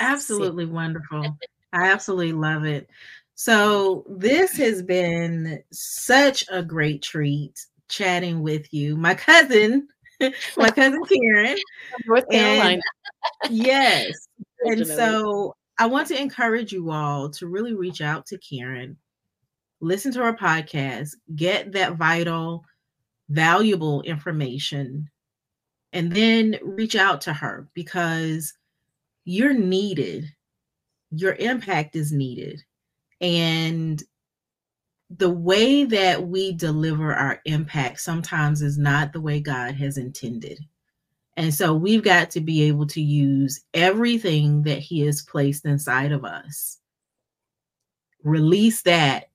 absolutely 0.00 0.66
wonderful 0.66 1.36
i 1.72 1.90
absolutely 1.90 2.32
love 2.32 2.64
it 2.64 2.88
so 3.36 4.04
this 4.08 4.56
has 4.58 4.82
been 4.82 5.62
such 5.72 6.44
a 6.50 6.62
great 6.62 7.02
treat 7.02 7.66
chatting 7.88 8.42
with 8.42 8.72
you. 8.72 8.96
My 8.96 9.14
cousin, 9.14 9.88
my 10.56 10.70
cousin 10.74 11.02
Karen. 11.04 11.56
North 12.06 12.28
Carolina. 12.28 12.80
Yes. 13.50 14.12
and 14.64 14.86
so 14.86 15.54
I 15.78 15.86
want 15.86 16.08
to 16.08 16.20
encourage 16.20 16.72
you 16.72 16.90
all 16.90 17.30
to 17.30 17.46
really 17.46 17.74
reach 17.74 18.00
out 18.00 18.26
to 18.26 18.38
Karen, 18.38 18.96
listen 19.80 20.12
to 20.12 20.22
her 20.22 20.34
podcast, 20.34 21.10
get 21.34 21.72
that 21.72 21.96
vital, 21.96 22.64
valuable 23.28 24.02
information, 24.02 25.10
and 25.92 26.12
then 26.12 26.58
reach 26.62 26.96
out 26.96 27.20
to 27.22 27.32
her 27.32 27.68
because 27.74 28.52
you're 29.24 29.54
needed. 29.54 30.26
Your 31.10 31.34
impact 31.34 31.96
is 31.96 32.12
needed. 32.12 32.62
And 33.20 34.02
the 35.10 35.30
way 35.30 35.84
that 35.84 36.26
we 36.26 36.52
deliver 36.52 37.14
our 37.14 37.40
impact 37.44 38.00
sometimes 38.00 38.62
is 38.62 38.78
not 38.78 39.12
the 39.12 39.20
way 39.20 39.40
God 39.40 39.74
has 39.76 39.96
intended. 39.96 40.58
And 41.36 41.52
so 41.52 41.74
we've 41.74 42.02
got 42.02 42.30
to 42.30 42.40
be 42.40 42.62
able 42.62 42.86
to 42.88 43.00
use 43.00 43.60
everything 43.74 44.62
that 44.62 44.78
He 44.78 45.00
has 45.00 45.22
placed 45.22 45.64
inside 45.64 46.12
of 46.12 46.24
us, 46.24 46.78
release 48.22 48.82
that, 48.82 49.30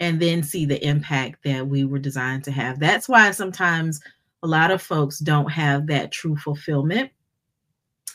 and 0.00 0.20
then 0.20 0.42
see 0.42 0.64
the 0.66 0.84
impact 0.84 1.44
that 1.44 1.66
we 1.66 1.84
were 1.84 2.00
designed 2.00 2.44
to 2.44 2.50
have. 2.50 2.80
That's 2.80 3.08
why 3.08 3.30
sometimes 3.30 4.00
a 4.42 4.46
lot 4.46 4.70
of 4.70 4.82
folks 4.82 5.20
don't 5.20 5.50
have 5.50 5.86
that 5.86 6.12
true 6.12 6.36
fulfillment. 6.36 7.10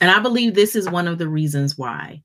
And 0.02 0.12
I 0.12 0.20
believe 0.20 0.54
this 0.54 0.76
is 0.76 0.90
one 0.90 1.08
of 1.08 1.18
the 1.18 1.28
reasons 1.28 1.78
why 1.78 2.22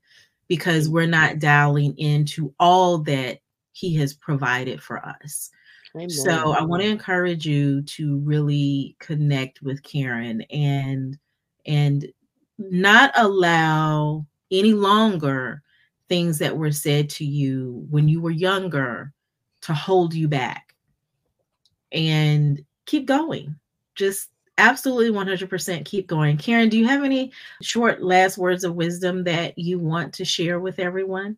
because 0.47 0.87
we're 0.89 1.07
not 1.07 1.39
dialing 1.39 1.97
into 1.97 2.53
all 2.59 2.99
that 2.99 3.39
he 3.71 3.95
has 3.95 4.13
provided 4.13 4.81
for 4.81 5.03
us. 5.05 5.49
Amen. 5.95 6.09
So 6.09 6.51
I 6.51 6.61
want 6.61 6.83
to 6.83 6.89
encourage 6.89 7.45
you 7.45 7.81
to 7.83 8.17
really 8.19 8.95
connect 8.99 9.61
with 9.61 9.81
Karen 9.83 10.41
and 10.51 11.17
and 11.65 12.05
not 12.57 13.11
allow 13.15 14.25
any 14.51 14.73
longer 14.73 15.61
things 16.09 16.37
that 16.39 16.55
were 16.55 16.71
said 16.71 17.09
to 17.09 17.25
you 17.25 17.85
when 17.89 18.07
you 18.07 18.21
were 18.21 18.31
younger 18.31 19.11
to 19.61 19.73
hold 19.73 20.13
you 20.13 20.27
back 20.27 20.75
and 21.91 22.63
keep 22.85 23.05
going. 23.07 23.55
Just 23.95 24.29
absolutely 24.57 25.11
100% 25.11 25.85
keep 25.85 26.07
going. 26.07 26.37
Karen, 26.37 26.69
do 26.69 26.77
you 26.77 26.87
have 26.87 27.03
any 27.03 27.31
short 27.61 28.03
last 28.03 28.37
words 28.37 28.63
of 28.63 28.75
wisdom 28.75 29.23
that 29.23 29.57
you 29.57 29.79
want 29.79 30.13
to 30.13 30.25
share 30.25 30.59
with 30.59 30.79
everyone? 30.79 31.37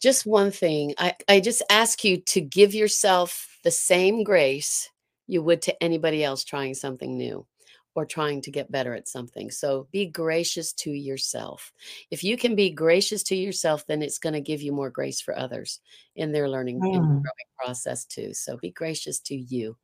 Just 0.00 0.24
one 0.24 0.50
thing. 0.50 0.94
I, 0.96 1.14
I 1.28 1.40
just 1.40 1.62
ask 1.68 2.04
you 2.04 2.18
to 2.18 2.40
give 2.40 2.74
yourself 2.74 3.49
the 3.62 3.70
same 3.70 4.24
grace 4.24 4.90
you 5.26 5.42
would 5.42 5.62
to 5.62 5.82
anybody 5.82 6.24
else 6.24 6.44
trying 6.44 6.74
something 6.74 7.16
new 7.16 7.46
or 7.94 8.04
trying 8.04 8.40
to 8.42 8.50
get 8.50 8.70
better 8.70 8.94
at 8.94 9.08
something. 9.08 9.50
So 9.50 9.88
be 9.90 10.06
gracious 10.06 10.72
to 10.74 10.90
yourself. 10.90 11.72
If 12.10 12.22
you 12.22 12.36
can 12.36 12.54
be 12.54 12.70
gracious 12.70 13.22
to 13.24 13.36
yourself, 13.36 13.86
then 13.86 14.02
it's 14.02 14.18
going 14.18 14.32
to 14.32 14.40
give 14.40 14.62
you 14.62 14.72
more 14.72 14.90
grace 14.90 15.20
for 15.20 15.36
others 15.36 15.80
in 16.14 16.32
their 16.32 16.48
learning 16.48 16.80
mm. 16.80 16.94
and 16.94 17.04
growing 17.04 17.50
process 17.58 18.04
too. 18.04 18.32
So 18.32 18.56
be 18.56 18.70
gracious 18.70 19.20
to 19.20 19.34
you. 19.34 19.76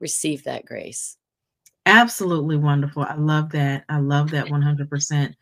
Receive 0.00 0.44
that 0.44 0.66
grace. 0.66 1.16
Absolutely 1.86 2.56
wonderful. 2.56 3.04
I 3.04 3.14
love 3.14 3.50
that. 3.50 3.84
I 3.88 3.98
love 3.98 4.30
that 4.30 4.46
100%. 4.48 5.34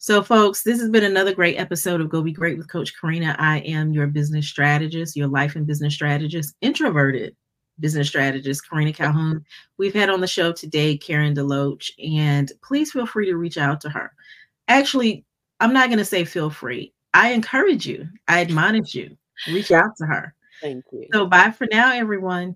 So, 0.00 0.22
folks, 0.22 0.62
this 0.62 0.80
has 0.80 0.90
been 0.90 1.02
another 1.02 1.34
great 1.34 1.56
episode 1.58 2.00
of 2.00 2.08
Go 2.08 2.22
Be 2.22 2.30
Great 2.30 2.56
with 2.56 2.70
Coach 2.70 2.94
Karena. 2.96 3.34
I 3.36 3.58
am 3.58 3.90
your 3.90 4.06
business 4.06 4.46
strategist, 4.46 5.16
your 5.16 5.26
life 5.26 5.56
and 5.56 5.66
business 5.66 5.92
strategist, 5.92 6.54
introverted 6.60 7.34
business 7.80 8.06
strategist, 8.06 8.62
Karena 8.70 8.92
Calhoun. 8.92 9.44
We've 9.76 9.92
had 9.92 10.08
on 10.08 10.20
the 10.20 10.28
show 10.28 10.52
today 10.52 10.96
Karen 10.96 11.34
DeLoach, 11.34 11.90
and 11.98 12.52
please 12.62 12.92
feel 12.92 13.06
free 13.06 13.26
to 13.26 13.36
reach 13.36 13.58
out 13.58 13.80
to 13.80 13.88
her. 13.90 14.12
Actually, 14.68 15.24
I'm 15.58 15.72
not 15.72 15.88
going 15.88 15.98
to 15.98 16.04
say 16.04 16.24
feel 16.24 16.48
free. 16.48 16.92
I 17.12 17.32
encourage 17.32 17.84
you, 17.84 18.08
I 18.28 18.40
admonish 18.40 18.94
you, 18.94 19.16
reach 19.48 19.72
out 19.72 19.96
to 19.96 20.06
her. 20.06 20.32
Thank 20.60 20.84
you. 20.92 21.08
So, 21.12 21.26
bye 21.26 21.50
for 21.50 21.66
now, 21.72 21.92
everyone. 21.92 22.54